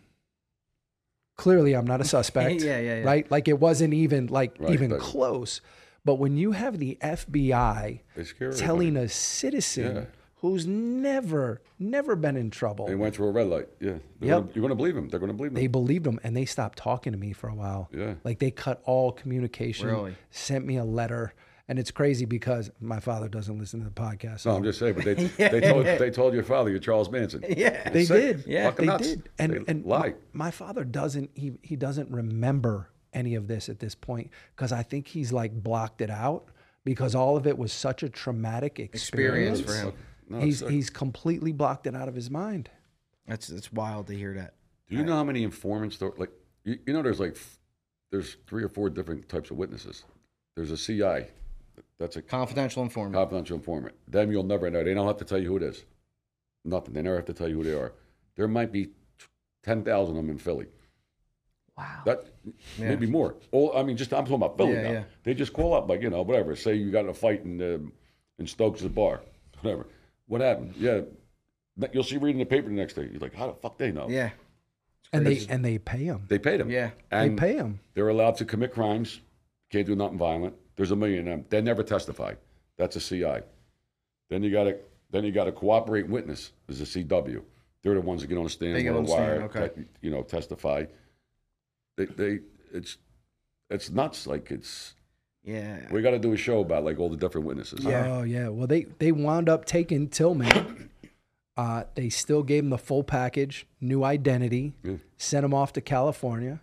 [1.38, 2.62] Clearly, I'm not a suspect.
[2.64, 3.04] Yeah, yeah, yeah.
[3.04, 3.30] Right?
[3.30, 5.62] Like it wasn't even like Right, even but- close.
[6.04, 8.02] But when you have the FBI
[8.58, 10.06] telling a citizen Yeah.
[10.40, 13.68] Who's never, never been in trouble, They went through a red light.
[13.80, 13.94] Yeah.
[14.20, 14.40] They're Yep.
[14.42, 15.10] gonna, you're going to believe them.
[15.10, 15.62] They're going to believe them.
[15.62, 17.90] they believed them and they stopped talking to me for a while.
[17.94, 18.16] Yeah.
[18.24, 20.16] Like they cut all communication, Really?
[20.32, 21.34] sent me a letter.
[21.68, 24.42] And it's crazy because my father doesn't listen to the podcast.
[24.42, 25.14] so no, I'm just saying, but they,
[25.50, 27.44] they, told, they told your father you're Charles Manson.
[27.48, 27.90] Yeah.
[27.90, 28.38] They sick.
[28.38, 28.46] did.
[28.48, 28.66] Yeah.
[28.66, 29.08] Fucking they nuts.
[29.08, 29.30] did.
[29.40, 30.10] And They and lie.
[30.34, 34.72] My, my father doesn't he he doesn't remember any of this at this point because
[34.72, 36.50] I think he's like blocked it out
[36.84, 39.62] because all of it was such a traumatic experience.
[39.62, 39.94] Experience for him.
[40.30, 40.70] No, he's sick.
[40.70, 42.70] he's completely blocked it out of his mind.
[43.28, 44.54] That's it's wild to hear that.
[44.90, 46.12] Do you know how many informants there?
[46.18, 46.32] Like,
[46.64, 47.38] you, you know, there's like,
[48.12, 50.04] there's three or four different types of witnesses.
[50.56, 51.28] There's a CI,
[52.00, 53.16] that's a Confidential informant.
[53.16, 53.96] confidential informant.
[54.08, 54.84] Them you'll never know.
[54.84, 55.84] They don't have to tell you who it is.
[56.64, 56.94] Nothing.
[56.94, 57.94] They never have to tell you who they are.
[58.36, 58.90] There might be
[59.64, 60.68] ten thousand of them in Philly.
[61.78, 62.02] Wow.
[62.06, 62.26] That
[62.78, 62.90] Yeah.
[62.90, 63.36] maybe more.
[63.52, 64.92] Oh, I mean, just I'm talking about Philly Yeah, now.
[64.92, 65.04] yeah.
[65.24, 66.56] They just call up like you know whatever.
[66.56, 67.92] Say you got in a fight in um
[68.40, 69.22] in Stokes' bar,
[69.62, 69.88] whatever.
[70.28, 70.74] What happened?
[70.78, 71.02] Yeah,
[71.94, 73.08] you'll see reading the paper the next day.
[73.12, 74.08] You're like, how the fuck they know?
[74.10, 74.32] Yeah.
[75.14, 76.26] And they and they pay them.
[76.28, 76.70] They paid them.
[76.70, 76.92] Yeah.
[77.12, 77.80] They pay them.
[77.94, 79.22] They're allowed to commit crimes.
[79.72, 80.56] Can't do nothing violent.
[80.76, 81.46] There's a million of them.
[81.50, 82.34] They never testify.
[82.78, 83.46] That's a CI.
[84.30, 84.78] Then you got to
[85.12, 86.52] then you got to cooperate witness.
[86.68, 87.44] Is a CW.
[87.84, 89.42] They're the ones that get on the stand, They get on on the the wire,
[89.44, 89.70] okay.
[89.70, 90.86] te- you know, testify.
[91.98, 92.40] They they
[92.74, 92.98] it's
[93.70, 94.26] it's nuts.
[94.28, 94.96] Like it's
[95.46, 95.88] Yeah.
[95.92, 97.86] we got to do a show about like all the different witnesses.
[97.86, 98.50] Oh yeah.
[98.50, 100.90] Well, they they wound up taking Tillman.
[101.58, 104.96] Uh, they still gave him the full package, new identity, Yeah.
[105.16, 106.60] sent him off to California.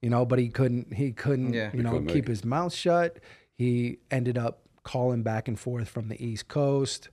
[0.00, 0.94] You know, but he couldn't.
[0.94, 1.52] He couldn't.
[1.52, 1.66] Yeah.
[1.66, 3.18] You He know, couldn't keep make his mouth shut.
[3.58, 7.10] He ended up calling back and forth from the East Coast.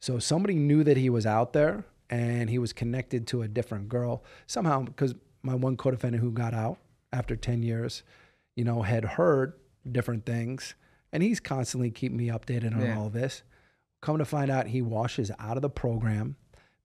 [0.00, 3.88] So somebody knew that he was out there, and he was connected to a different
[3.88, 4.82] girl somehow.
[4.84, 6.78] Because my one co-defendant who got out
[7.12, 8.04] after ten years,
[8.54, 9.54] you know, had heard
[9.90, 10.74] different things,
[11.12, 12.98] and he's constantly keeping me updated on Yeah.
[12.98, 13.42] all of this.
[14.00, 16.36] Come to find out, he washes out of the program,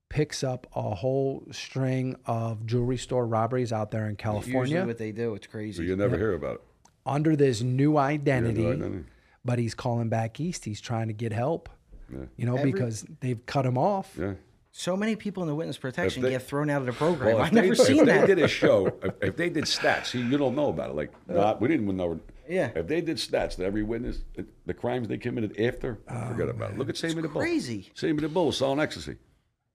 [0.09, 4.97] picks up a whole string of jewelry store robberies out there in Usually California what
[4.97, 5.85] they do, it's So crazy.
[5.85, 6.61] you never hear about it.
[7.05, 8.65] under this new identity.
[8.67, 9.03] identity.
[9.43, 10.65] But he's calling back east.
[10.65, 11.69] He's trying to get help,
[12.11, 12.25] Yeah.
[12.35, 14.17] you know, Every- because they've cut him off.
[14.19, 14.33] Yeah.
[14.71, 17.35] So many people in the witness protection they- get thrown out of the program.
[17.35, 18.27] Well, I've they, never if seen they that.
[18.27, 20.95] did a show, if, if they did stats, see, you don't know about it.
[20.95, 22.19] Like, uh, nah, we didn't even know.
[22.49, 22.71] Yeah.
[22.75, 26.49] If they did stats to every witness, the, the crimes they committed after, Oh, forget
[26.49, 26.77] about it.
[26.77, 27.41] Look at oh, Sammy the Bull.
[27.41, 27.91] crazy.
[27.95, 29.15] Sammy the Bull selling ecstasy.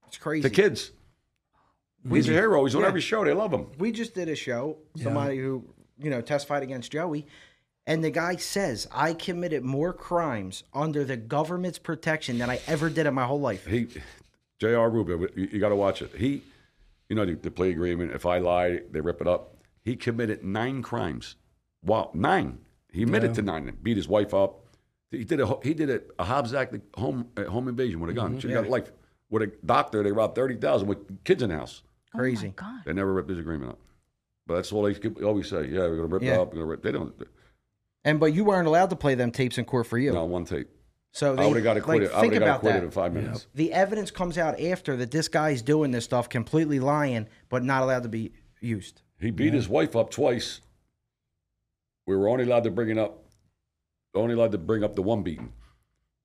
[0.09, 0.43] It's crazy.
[0.43, 0.93] The kids.
[2.09, 2.64] He's a hero.
[2.64, 2.89] He's on Yeah.
[2.89, 3.25] every show.
[3.25, 3.66] They love him.
[3.79, 4.79] we just did a show.
[4.97, 5.64] Somebody who
[5.99, 7.27] you know testified against Joey,
[7.87, 12.89] And the guy says, I committed more crimes under the government's protection than I ever
[12.89, 13.66] did in my whole life.
[13.66, 13.89] He,
[14.61, 14.89] J.R.
[14.91, 16.12] Rubin, you, you got to watch it.
[16.16, 16.43] He,
[17.09, 18.12] you know, the, the plea agreement.
[18.12, 19.57] If I lie, they rip it up.
[19.83, 21.37] He committed nine crimes.
[21.83, 22.59] Wow, nine.
[22.93, 23.76] He admitted to nine.
[23.83, 24.66] Beat his wife up.
[25.11, 28.12] He did a he did a, a Hobbs Act home a home invasion with a
[28.12, 28.33] gun.
[28.33, 28.41] Mm-hmm.
[28.41, 28.91] She got life.
[29.28, 31.83] With a doctor, they robbed thirty thousand with kids in the house.
[32.14, 32.49] Crazy.
[32.59, 32.83] Oh my God.
[32.85, 33.78] They never ripped his agreement up.
[34.47, 35.66] But that's all they always say.
[35.66, 36.35] Yeah, we're gonna rip Yeah.
[36.35, 36.49] it up.
[36.49, 36.83] We're gonna rip.
[36.83, 37.14] They don't.
[38.05, 40.12] And but you weren't allowed to play them tapes in court for you.
[40.12, 40.68] No one tape.
[41.12, 42.09] So they, I would have got acquitted.
[42.11, 42.87] Like, I think would have got about acquitted that.
[42.87, 43.47] in five minutes.
[43.55, 47.83] The evidence comes out after that this guy's doing this stuff, completely lying, but not
[47.83, 49.03] allowed to be used.
[49.18, 50.61] He beat his wife up twice.
[52.07, 53.18] We were only allowed to bring it up,
[54.14, 55.53] only allowed to bring up the one beating,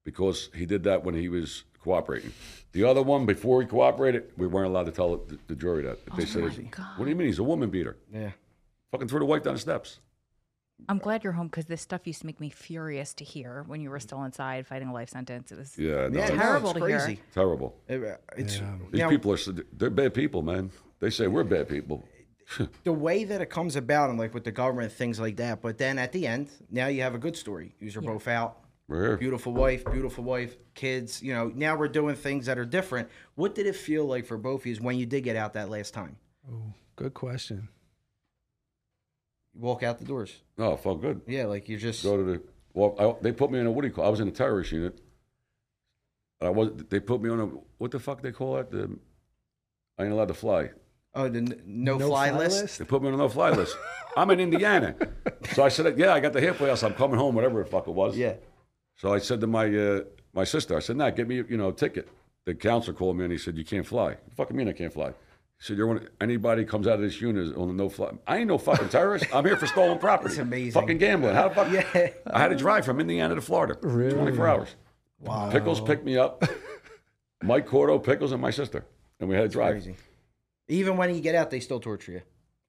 [0.04, 2.32] because he did that when he was cooperating.
[2.72, 6.00] The other one, before he cooperated, we weren't allowed to tell the, the jury that.
[6.08, 7.98] If they oh said, "What do you mean he's a woman beater?
[8.12, 8.32] Yeah.
[8.92, 10.00] Fucking threw the wife down the steps."
[10.90, 13.80] I'm glad you're home because this stuff used to make me furious to hear when
[13.80, 15.50] you were still inside fighting a life sentence.
[15.54, 17.00] It was Yeah, no, Yeah, it's no, Terrible it's to hear.
[17.00, 17.20] crazy.
[17.34, 17.76] terrible.
[17.88, 18.60] It- uh, it's
[18.92, 19.38] These now, people are
[19.72, 20.72] they're bad people, man.
[21.00, 22.04] They say we're bad people.
[22.84, 25.62] The way that it comes about, and like with the government, things like that.
[25.62, 27.76] But then at the end, now you have a good story.
[27.80, 28.60] You're both out.
[28.88, 29.18] We're.
[29.18, 31.24] Beautiful wife, beautiful wife, kids.
[31.24, 33.10] You know, now we're doing things that are different.
[33.34, 35.70] What did it feel like for both of you when you did get out that
[35.70, 36.18] last time?
[36.52, 37.70] Oh, good question.
[39.56, 40.42] Walk out the doors.
[40.58, 41.22] No, it felt good.
[41.28, 42.04] Yeah, like you're just.
[42.04, 42.42] go to the
[42.74, 44.32] well I, they put me in a what do you call I was in a
[44.32, 45.00] terrorist unit
[46.42, 47.46] I was they put me on a
[47.78, 49.00] what the fuck they call it the
[49.98, 50.72] I ain't allowed to fly
[51.16, 52.80] Oh, the n- no, fly, list.
[52.80, 53.76] they put me on a no fly list
[54.18, 54.96] I'm in Indiana
[55.54, 57.88] so I said yeah I got the halfway house I'm coming home whatever the fuck
[57.88, 58.34] it was Yeah.
[58.98, 60.02] so I said to my uh,
[60.34, 62.10] my sister I said nah get me you know a ticket
[62.46, 65.10] the counselor called me and he said you can't fly fucking mean I can't fly
[65.58, 68.12] he said, You're one, anybody comes out of this unit is on a no fly.
[68.28, 69.26] I ain't no fucking terrorist.
[69.34, 70.32] I'm here for stolen property.
[70.34, 70.74] It's amazing.
[70.82, 71.34] Fucking gambling.
[71.34, 71.72] How the fuck?
[71.72, 72.10] Yeah.
[72.30, 73.78] I had to drive from Indiana to Florida.
[73.82, 74.12] Really?
[74.16, 74.76] 24 hours.
[75.22, 75.50] Wow.
[75.52, 76.44] Pickles picked me up.
[77.42, 78.84] Mike Cordo, Pickles, and my sister.
[79.22, 79.76] And we had to drive.
[79.76, 79.96] Crazy.
[80.68, 82.22] Even when you get out, they still torture you.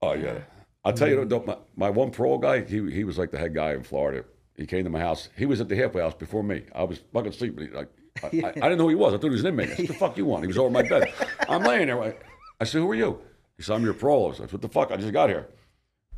[0.03, 0.39] Oh, yeah.
[0.85, 3.73] I'll tell you, my, my one parole guy, he, he was like the head guy
[3.73, 4.25] in Florida.
[4.57, 5.29] He came to my house.
[5.37, 6.63] He was at the halfway house before me.
[6.75, 7.69] I was fucking sleeping.
[7.69, 7.89] He, like,
[8.23, 9.13] I, I, I didn't know who he was.
[9.13, 9.71] I thought he was an inmate.
[9.71, 10.45] I said, What the fuck you want?
[10.45, 11.13] He was over my bed.
[11.49, 12.03] I'm laying there.
[12.03, 12.15] I-
[12.59, 13.21] I said, Who are you?
[13.57, 14.33] He said, I'm your parole.
[14.33, 14.91] I said, What the fuck?
[14.93, 15.49] I just got here.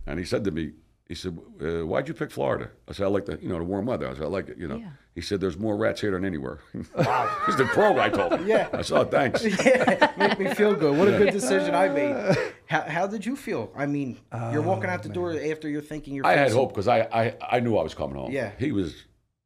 [0.07, 0.73] And he said to me,
[1.09, 3.65] he said, uh, "Why'd you pick Florida?" I said, "I like the, you know, the
[3.65, 4.91] warm weather." I said, "I like it, you know." Yeah.
[5.19, 6.61] He said, "There's more rats here than anywhere."
[6.95, 8.09] Wow, he's the pro guy.
[8.09, 8.47] Told me.
[8.47, 8.69] Yeah.
[8.73, 10.97] I said, "Oh, thanks." yeah, make me feel good.
[10.97, 12.37] What a good decision I made.
[12.67, 13.73] How, how did you feel?
[13.75, 14.21] I mean,
[14.53, 16.25] you're walking out the door oh, after you're thinking you're.
[16.25, 18.31] I had hope because I, I I knew I was coming home.
[18.31, 18.53] Yeah.
[18.61, 18.95] he was.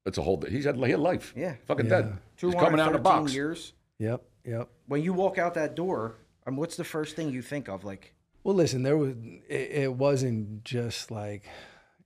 [0.04, 0.42] It's a whole.
[0.46, 1.32] He's had he had life.
[1.34, 1.54] Yeah.
[1.66, 2.18] fucking dead.
[2.36, 3.32] Two He's coming out in a box.
[3.32, 3.72] years.
[3.98, 4.68] Yep, yep.
[4.88, 6.16] When you walk out that door,
[6.46, 7.84] I mean, what's the first thing you think of?
[7.84, 8.14] Like,
[8.44, 9.14] Well, listen, there was
[9.48, 11.44] it, it wasn't just like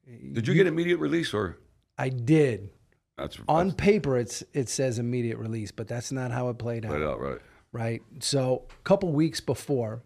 [0.06, 1.58] Did you get immediate release or?
[1.98, 2.70] I did
[3.16, 4.16] That's on that's paper.
[4.18, 6.90] It's it says immediate release, but that's not how it played out.
[6.90, 7.38] played out right.
[7.72, 8.02] right?
[8.20, 10.02] So a couple weeks before,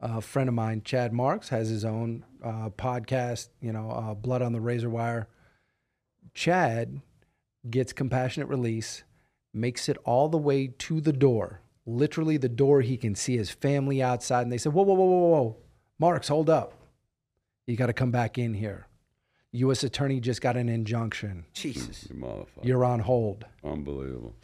[0.00, 4.42] a friend of mine, Chad Marks, has his own uh, podcast, you know, uh, Blood
[4.42, 5.28] on the Razor Wire.
[6.34, 7.00] Chad
[7.68, 9.04] gets compassionate release,
[9.54, 13.50] makes it all the way to the door, literally the door he can see his
[13.50, 14.42] family outside.
[14.42, 15.56] And they said, Whoa, whoa, whoa, whoa, whoa.
[15.98, 16.74] Marks, hold up.
[17.66, 18.87] You got to come back in here.
[19.52, 19.82] U.S.
[19.82, 21.44] Attorney just got an injunction.
[21.54, 22.06] Jesus.
[22.10, 22.64] You motherfucker.
[22.64, 23.46] You're on hold.
[23.64, 24.34] Unbelievable.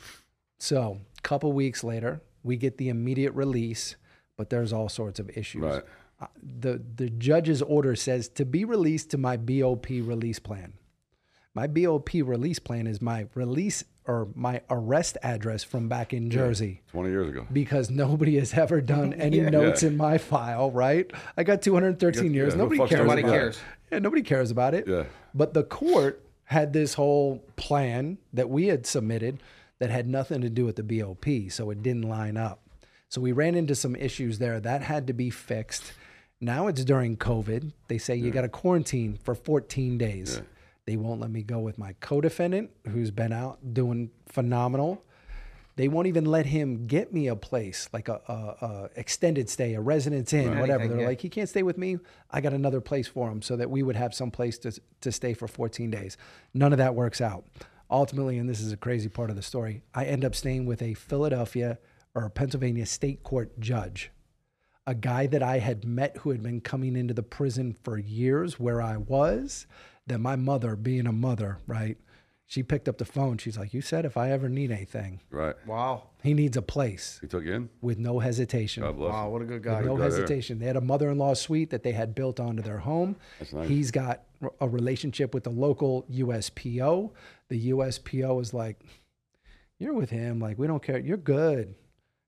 [0.58, 3.96] So, a couple weeks later, we get the immediate release,
[4.36, 5.62] but there's all sorts of issues.
[5.62, 5.82] Right.
[6.20, 10.74] Uh, the the judge's order says to be released to my BOP release plan.
[11.54, 16.82] My BOP release plan is my release or my arrest address from back in Jersey
[16.88, 17.46] Twenty years ago.
[17.52, 19.88] because nobody has ever done any notes Yeah.
[19.90, 21.10] in my file, right?
[21.36, 22.52] I got 213 Yeah, years.
[22.54, 23.58] who nobody cares nobody cares.
[23.94, 24.88] Yeah, nobody cares about it.
[24.88, 25.04] Yeah.
[25.34, 29.40] But the court had this whole plan that we had submitted
[29.78, 32.60] that had nothing to do with the BOP, so it didn't line up.
[33.08, 35.92] So we ran into some issues there that had to be fixed.
[36.40, 37.72] Now it's during COVID.
[37.86, 40.42] They say you got to quarantine for 14 days.
[40.86, 45.02] They won't let me go with my co-defendant who's been out doing phenomenal.
[45.76, 49.74] They won't even let him get me a place like a, a, a extended stay,
[49.74, 50.82] a residence inn, whatever.
[50.82, 51.08] Anything, They're yeah.
[51.08, 51.98] like, he can't stay with me.
[52.30, 55.10] I got another place for him so that we would have some place to to
[55.12, 56.16] stay for 14 days.
[56.52, 57.44] None of that works out.
[57.90, 60.80] Ultimately, and this is a crazy part of the story, I end up staying with
[60.80, 61.78] a Philadelphia
[62.14, 64.10] or a Pennsylvania state court judge,
[64.86, 68.58] a guy that I had met who had been coming into the prison for years
[68.60, 69.66] where I was.
[70.06, 71.96] That my mother, being a mother, right,
[72.46, 73.38] She picked up the phone.
[73.38, 75.54] She's like, "You said if I ever need anything, Right.
[75.66, 76.08] Wow.
[76.22, 77.68] he needs a place He took you in.
[77.80, 79.12] with no hesitation." God bless.
[79.12, 79.26] Wow.
[79.26, 79.32] him.
[79.32, 79.80] What a good With guy.
[79.80, 80.10] no guy there.
[80.10, 80.58] hesitation.
[80.58, 83.16] They had a mother-in-law suite that they had built onto their home.
[83.38, 83.68] That's nice.
[83.68, 87.12] He's got r- a relationship with the local USPO.
[87.48, 88.78] The USPO is like,
[89.78, 90.38] "You're with him.
[90.38, 90.98] Like we don't care.
[90.98, 91.74] You're good."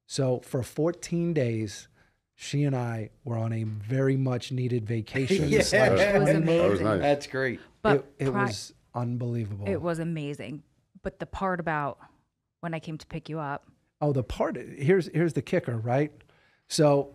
[0.07, 1.89] So for 14 days,
[2.35, 5.49] she and I were on a very much needed vacation.
[5.49, 5.61] Yeah.
[5.62, 6.37] slash It was honeymoon.
[6.43, 6.59] amazing.
[6.62, 7.01] That was nice.
[7.01, 7.61] That's great.
[7.83, 9.68] But it, it pri- was unbelievable.
[9.68, 10.62] it was amazing.
[11.03, 11.99] But the part about
[12.61, 13.66] when I came to pick you up,
[14.01, 16.12] Oh, the part here's here's the kicker, right?
[16.68, 17.14] So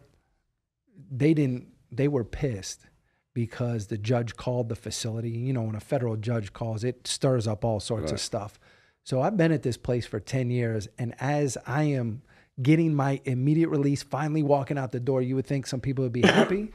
[1.11, 2.88] they didn't they were pissed
[3.34, 5.29] because the judge called the facility.
[5.29, 8.59] You know, when a federal judge calls, it stirs up all sorts of stuff.
[9.03, 12.21] So I've been at this place for 10 years and as I am
[12.61, 16.11] getting my immediate release, finally walking out the door, you would think some people would
[16.13, 16.71] be happy.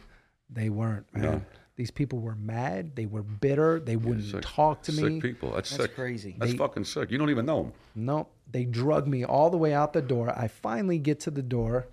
[0.51, 1.45] they weren't, man.
[1.77, 4.99] These people were mad, they were bitter, they wouldn't Sick- talk to me.
[4.99, 5.53] Sick people.
[5.53, 5.95] That's, That's sick.
[5.95, 6.35] crazy.
[6.39, 7.11] That's fucking sick.
[7.11, 7.73] You don't even know them.
[7.95, 8.31] Nope.
[8.51, 10.33] They drug me all the way out the door.
[10.37, 11.89] I finally get to the door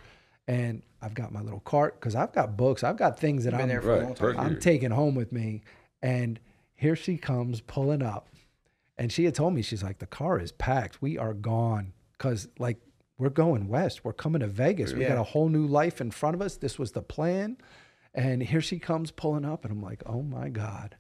[0.48, 2.84] and I've got my little cart because I've got books.
[2.84, 4.40] I've got things that I'm, there for a Right, long time.
[4.40, 5.64] I'm taking home with me.
[6.02, 6.40] And
[6.76, 8.30] here she comes pulling up.
[8.98, 11.02] And she had told me, she's like, the car is packed.
[11.02, 11.94] We are gone.
[12.18, 12.78] Because, like,
[13.18, 14.06] we're going west.
[14.06, 14.94] We're coming to Vegas.
[14.94, 16.56] We got a whole new life in front of us.
[16.58, 17.58] This was the plan.
[18.14, 19.64] And here she comes pulling up.
[19.66, 20.96] And I'm like, oh my God.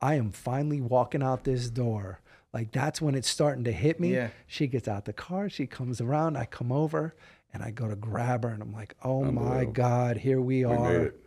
[0.00, 2.20] I am finally walking out this door.
[2.52, 4.14] Like that's when it's starting to hit me.
[4.14, 4.28] Yeah.
[4.46, 7.16] She gets out the car, she comes around, I come over
[7.52, 10.64] and I go to grab her and I'm like, "Oh my god, here we We
[10.64, 11.20] are." it.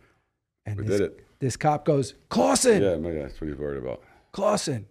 [0.66, 1.26] And We this, did it.
[1.38, 4.02] this cop goes, "Clausen, Yeah, man, that's what he's worried about.
[4.32, 4.86] Clausen.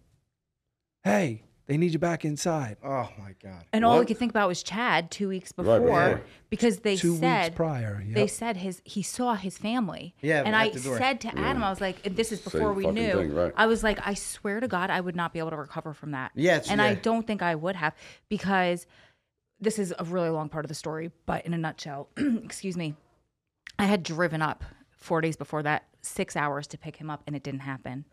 [1.03, 3.65] Hey, they need you back inside." Oh my God.
[3.71, 6.21] and all we could think about was Chad two weeks Right, before before.
[6.49, 8.03] because they Two said weeks prior.
[8.07, 10.15] they said his he saw his family.
[10.21, 10.97] Yeah, and at I the door.
[10.97, 13.13] said to Adam, I was like, and this is Same before we fucking knew.
[13.13, 13.53] thing, right.
[13.55, 16.11] I was like, I swear to God, I would not be able to recover from
[16.11, 16.31] that.
[16.35, 16.99] Yeah, it's- and I yeah.
[17.01, 17.93] don't think I would have
[18.29, 18.87] because
[19.59, 21.11] this is a really long part of the story.
[21.25, 22.95] But in a nutshell, excuse me,
[23.79, 27.35] I had driven up four days before that, six hours to pick him up, and
[27.35, 28.05] it didn't happen.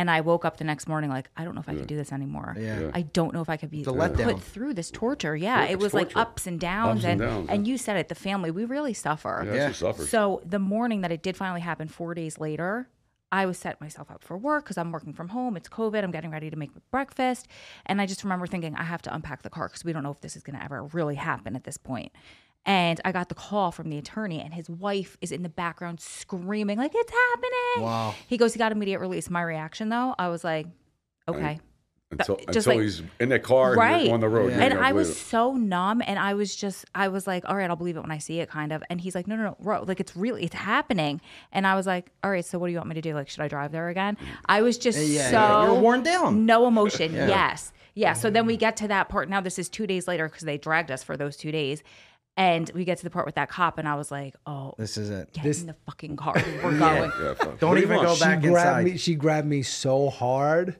[0.00, 1.96] And I woke up the next morning like, I don't know if I could do
[1.96, 2.56] this anymore.
[2.58, 2.80] Yeah.
[2.80, 2.90] Yeah.
[2.94, 4.24] I don't know if I could be The letdown.
[4.32, 5.36] put through this torture.
[5.36, 6.28] Yeah, It's it was like torture.
[6.30, 7.70] ups and downs, Ups and and downs, and yeah.
[7.72, 9.42] you said it, the family, we really suffer.
[9.46, 9.68] Yeah, Yeah.
[9.68, 10.08] she suffers.
[10.08, 12.88] So the morning that it did finally happen, four days later,
[13.32, 15.56] I was set myself up for work because I'm working from home.
[15.56, 16.02] It's COVID.
[16.02, 17.46] I'm getting ready to make breakfast,
[17.86, 20.10] and I just remember thinking I have to unpack the car because we don't know
[20.12, 22.10] if this is going to ever really happen at this point.
[22.66, 25.98] And I got the call from the attorney, and his wife is in the background
[26.00, 27.84] screaming like it's happening.
[27.86, 28.14] Wow.
[28.26, 29.30] He goes, he got immediate release.
[29.30, 30.66] My reaction though, I was like,
[31.26, 31.58] okay.
[32.10, 34.04] until just until like- he's in the car and Right.
[34.04, 34.50] you're on the road.
[34.52, 34.60] Yeah.
[34.62, 35.14] And I was it.
[35.14, 38.10] so numb, and I was just, I was like, all right, I'll believe it when
[38.10, 38.82] I see it, kind of.
[38.90, 41.20] And he's like, no, no, no, bro, like it's really, it's happening.
[41.52, 43.14] And I was like, all right, so what do you want me to do?
[43.14, 44.16] Like, should I drive there again?
[44.16, 44.30] Mm-hmm.
[44.46, 45.64] I was just Yeah, so yeah.
[45.64, 46.44] You're worn down.
[46.44, 47.14] no emotion.
[47.14, 48.12] Yes, yeah.
[48.12, 49.28] So then we get to that part.
[49.30, 51.82] Now this is two days later because they dragged us for those two days,
[52.36, 54.96] and we get to the part with that cop, and I was like, oh, This
[54.96, 55.32] is it.
[55.32, 57.12] get This- in the fucking car, we're going.
[57.22, 57.58] Yeah, fuck.
[57.58, 58.08] Don't What do you even want?
[58.08, 58.46] go she back grabbed
[58.80, 58.84] inside.
[58.84, 60.76] me she grabbed me so hard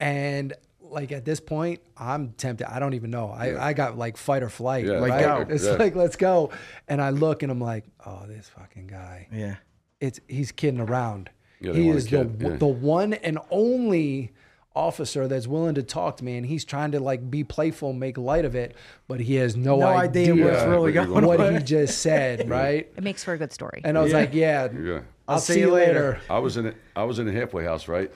[0.00, 4.18] and like at this point i'm tempted i don't even know i, I got like
[4.18, 5.54] fight or flight Yeah, right like, go.
[5.54, 5.72] it's Yeah.
[5.72, 6.50] like let's go
[6.86, 9.56] and i look and i'm like oh this fucking guy Yeah.
[10.00, 11.30] it's he's kidding around
[11.60, 12.56] Yeah, he is the, yeah.
[12.56, 14.32] the one and only
[14.74, 18.16] officer that's willing to talk to me and he's trying to like be playful make
[18.16, 18.74] light of it
[19.08, 22.48] but he has no, No idea idea, what's really going you're what he just said
[22.60, 23.82] right It makes for a good story.
[23.84, 24.18] and i was Yeah.
[24.18, 25.00] like yeah Yeah.
[25.28, 26.20] i'll, see, you later.
[26.30, 28.10] I was in a, I was in a halfway house, right?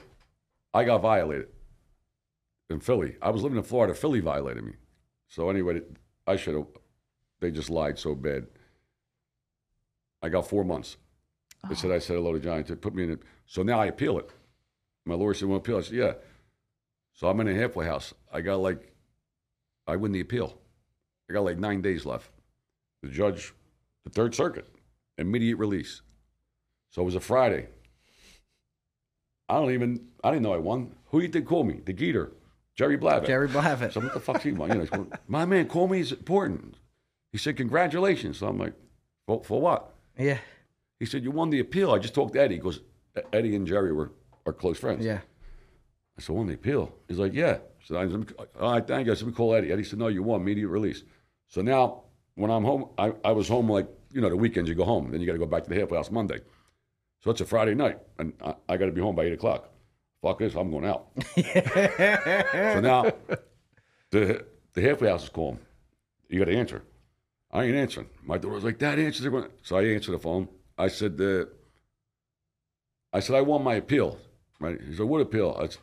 [0.73, 1.47] I got violated
[2.69, 3.15] in Philly.
[3.21, 3.93] I was living in Florida.
[3.93, 4.73] Philly violated me.
[5.27, 5.81] So anyway,
[6.27, 6.67] I should have.
[7.39, 8.45] They just lied so bad.
[10.21, 10.97] I got four months.
[11.69, 11.95] They said oh.
[11.95, 12.63] I said hello to Johnny.
[12.63, 13.19] They put me in it.
[13.45, 14.29] So now I appeal it.
[15.05, 16.13] My lawyer said, "Want to appeal?" I said, "Yeah."
[17.17, 18.13] So I'm in a halfway house.
[18.31, 18.93] I got like,
[19.87, 20.55] I win the appeal.
[21.29, 22.29] I got like nine days left.
[23.01, 23.53] The judge,
[24.03, 24.67] the Third Circuit,
[25.17, 26.01] immediate release.
[26.91, 27.67] So it was a Friday.
[29.49, 30.95] I don't even, I didn't know I won.
[31.07, 31.81] Who you think called me?
[31.83, 32.31] The Geator,
[32.75, 33.25] Jerry Blavat.
[33.25, 33.91] Jerry Blavat.
[33.93, 34.73] So what the fuck's he want?
[34.73, 36.75] You know, going, my man, call me is important.
[37.31, 38.37] He said, congratulations.
[38.37, 38.73] So I'm like,
[39.25, 39.95] for, for what?
[40.19, 40.37] Yeah.
[40.99, 41.91] He said, you won the appeal.
[41.91, 42.55] I just talked to Eddie.
[42.55, 42.81] He goes,
[43.33, 44.11] Eddie and Jerry were
[44.45, 45.03] are close friends.
[45.03, 45.21] Yeah.
[46.17, 46.91] I said, won the appeal?
[47.07, 47.57] He's like, yeah.
[47.83, 49.11] So I said, all right, thank you.
[49.11, 49.71] I said, we call Eddie.
[49.71, 51.03] Eddie said, no, you won, immediate release.
[51.47, 52.03] So now
[52.35, 55.11] when I'm home, I, I was home like, you know, the weekends you go home.
[55.11, 56.39] Then you got to go back to the halfway house Monday.
[57.19, 59.69] So it's a Friday night, and I, I got to be home by 8 o'clock.
[60.21, 61.07] Fuck this, I'm going out.
[61.35, 63.11] so now
[64.11, 65.59] the, the halfway house is calling.
[66.29, 66.83] You got to answer.
[67.51, 68.07] I ain't answering.
[68.23, 69.49] My daughter was like, Dad, answers the phone.
[69.61, 70.47] So I answered the phone.
[70.77, 71.45] I said, uh,
[73.13, 74.17] I said, I want my appeal.
[74.59, 74.79] Right?
[74.81, 75.55] He said, what appeal?
[75.59, 75.77] I, s-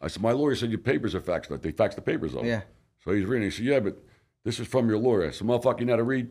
[0.00, 1.48] I said, my lawyer said your papers are faxed.
[1.60, 2.46] They faxed the papers over.
[2.46, 2.62] Yeah.
[3.04, 3.44] So he's reading.
[3.44, 3.98] He said, yeah, but
[4.44, 5.28] this is from your lawyer.
[5.28, 6.30] I said, motherfucker, you know how to read?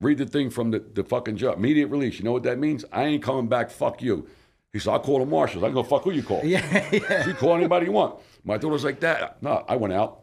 [0.00, 1.58] Read the thing from the, the fucking job.
[1.58, 2.18] Immediate release.
[2.18, 2.84] You know what that means?
[2.92, 3.70] I ain't coming back.
[3.70, 4.28] Fuck you.
[4.72, 5.64] He said, I'll call the marshals.
[5.64, 6.42] I can go, fuck who you call.
[6.44, 7.26] Yeah, yeah.
[7.26, 8.20] You call anybody you want.
[8.44, 9.42] My daughter's like that.
[9.42, 10.20] No, I went out.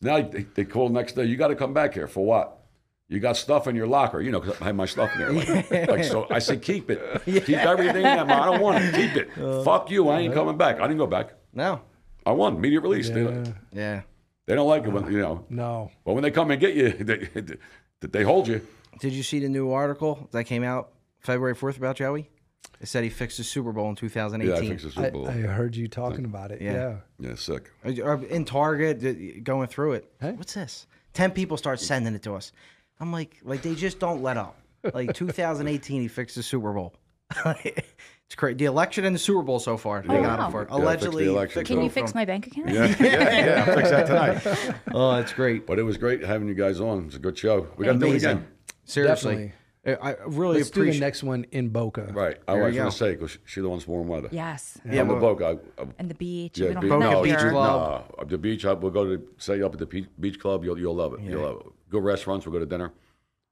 [0.00, 1.24] Now they, they call the next day.
[1.24, 2.58] You got to come back here for what?
[3.08, 5.32] You got stuff in your locker, you know, because I had my stuff in there.
[5.32, 7.22] Like, like, so I said, keep it.
[7.26, 7.40] Yeah.
[7.40, 8.30] Keep everything in there.
[8.30, 8.94] I don't want it.
[8.94, 9.38] Keep it.
[9.42, 10.08] Uh, fuck you.
[10.08, 10.78] I ain't coming back.
[10.80, 11.32] I didn't go back.
[11.54, 11.80] No.
[12.28, 12.56] I won.
[12.56, 13.08] Immediate release.
[13.08, 14.02] They, don't- Yeah.
[14.46, 15.44] they don't like it when, you know.
[15.48, 15.90] No.
[16.04, 17.28] But when they come and get you, they,
[18.00, 18.60] they hold you.
[19.00, 22.28] Did you see the new article that came out February 4th about Joey?
[22.80, 24.48] It said he fixed the Super Bowl in 2018.
[24.50, 25.28] Yeah, I think it's a I, Super Bowl.
[25.28, 26.60] I heard you talking about it.
[26.60, 26.72] Yeah.
[26.72, 26.96] Yeah.
[27.30, 27.70] yeah, sick.
[27.84, 30.12] In Target, going through it.
[30.20, 30.32] Hey.
[30.32, 30.86] What's this?
[31.14, 32.52] Ten people start sending it to us.
[33.00, 34.60] I'm like, like they just don't let up.
[34.94, 36.94] Like 2018, he fixed the Super Bowl.
[38.28, 38.56] it's crazy.
[38.56, 40.02] The election and the Super Bowl so far.
[40.06, 40.46] They Oh, got wow.
[40.46, 41.26] him for Yeah, fix the allegedly.
[41.26, 41.60] election.
[41.60, 42.68] fixed Can you fix from- my bank account?
[42.68, 43.64] Yeah, yeah, yeah.
[43.66, 44.74] I'll fix that tonight.
[44.94, 45.66] Oh, that's great.
[45.66, 47.06] But it was great having you guys on.
[47.06, 47.68] It's a good show.
[47.78, 48.46] We got to do it again.
[48.84, 49.52] Seriously,
[49.86, 52.10] I I really Let's do the next one in Boca.
[52.12, 52.36] Right.
[52.46, 54.28] I was going to say, because she's the one's warm weather.
[54.30, 54.76] Yes.
[54.84, 55.46] Yeah, I'm a but- Boca.
[55.78, 56.58] I, I, And the beach.
[56.58, 57.50] Yeah, we beach, have Boca that Beach.
[57.50, 58.14] Club.
[58.18, 58.64] No, the beach.
[58.66, 60.64] I, we'll go to set you up at the beach club.
[60.64, 61.20] You'll you'll love it.
[61.20, 61.66] You'll love it.
[61.88, 62.44] Good restaurants.
[62.44, 62.92] We'll go to dinner.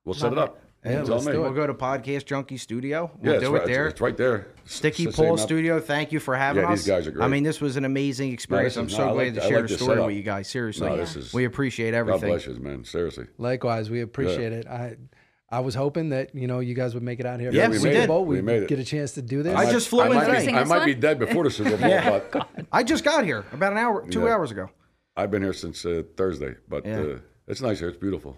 [0.05, 0.61] We'll set it up.
[0.91, 1.33] Yeah, tell let's me.
[1.33, 3.11] do We'll go to Podcast Junkie Studio.
[3.21, 3.87] We'll Yeah, do right, it there.
[3.87, 4.47] It's, it's right there.
[4.65, 6.81] Sticky It's the same Pole up- Studio, thank you for having Yeah, us.
[6.81, 7.25] these guys are great.
[7.25, 8.75] I mean, this was an amazing experience.
[8.75, 10.07] this I'm is- so no, I glad like- to share like the story setup.
[10.07, 10.49] with you guys.
[10.49, 12.29] Seriously, No, this is- we appreciate God everything.
[12.31, 12.85] bless you, man.
[12.85, 13.27] Seriously.
[13.39, 14.67] Likewise, we appreciate it.
[14.67, 14.97] I
[15.49, 17.53] I was hoping that you know you guys would make it out here.
[17.53, 18.07] Yeah, for the we Super did.
[18.09, 18.25] Bowl.
[18.25, 18.69] We We'd made it.
[18.69, 19.55] get a chance to do this.
[19.55, 20.53] I might- just flew I in might, today.
[20.53, 23.79] I might be dead before the Super Bowl, but I just got here about an
[23.79, 24.71] hour, two hours ago.
[25.17, 26.57] I've been here since uh, Thursday.
[26.69, 27.89] But uh, it's nice here.
[27.89, 28.37] It's beautiful.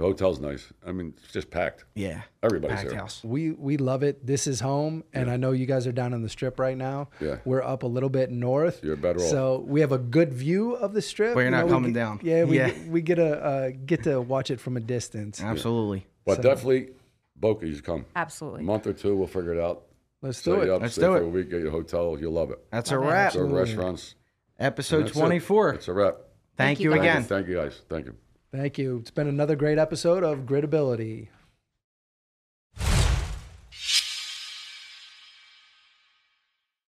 [0.00, 0.66] The hotel's nice.
[0.86, 1.84] I mean, it's just packed.
[1.94, 2.98] Yeah, Everybody's packed here.
[2.98, 3.20] house.
[3.22, 4.26] we we love it.
[4.26, 7.10] This is home, and I know you guys are down on the strip right now.
[7.20, 7.36] Yeah.
[7.44, 8.82] we're up a little bit north.
[8.82, 9.26] You're better off.
[9.28, 11.34] So we have a good view of the strip.
[11.34, 12.20] But you're You not know, we coming get- down.
[12.22, 12.70] Yeah, we Yeah.
[12.70, 15.42] Get, we get a uh, get to watch it from a distance.
[15.42, 16.06] Absolutely.
[16.24, 16.92] But definitely,
[17.36, 18.06] Boca, you should come.
[18.16, 18.62] A Absolutely.
[18.62, 19.82] month or two, we'll figure it out.
[20.22, 20.76] Let's do Set you it.
[20.76, 21.24] up, Let's stay do for it.
[21.24, 22.16] a week, get you a hotel.
[22.18, 22.58] You'll love it.
[22.72, 23.34] That's a wrap.
[23.34, 24.14] Go to restaurants.
[24.58, 25.20] Episode That's it.
[25.20, 25.70] 24.
[25.74, 26.16] It's a wrap.
[26.56, 27.00] Thank you you guys.
[27.04, 27.22] again.
[27.24, 27.82] Thank you, guys.
[27.90, 28.14] Thank you.
[28.52, 28.98] Thank you.
[28.98, 31.28] It's been another great episode of Gritability.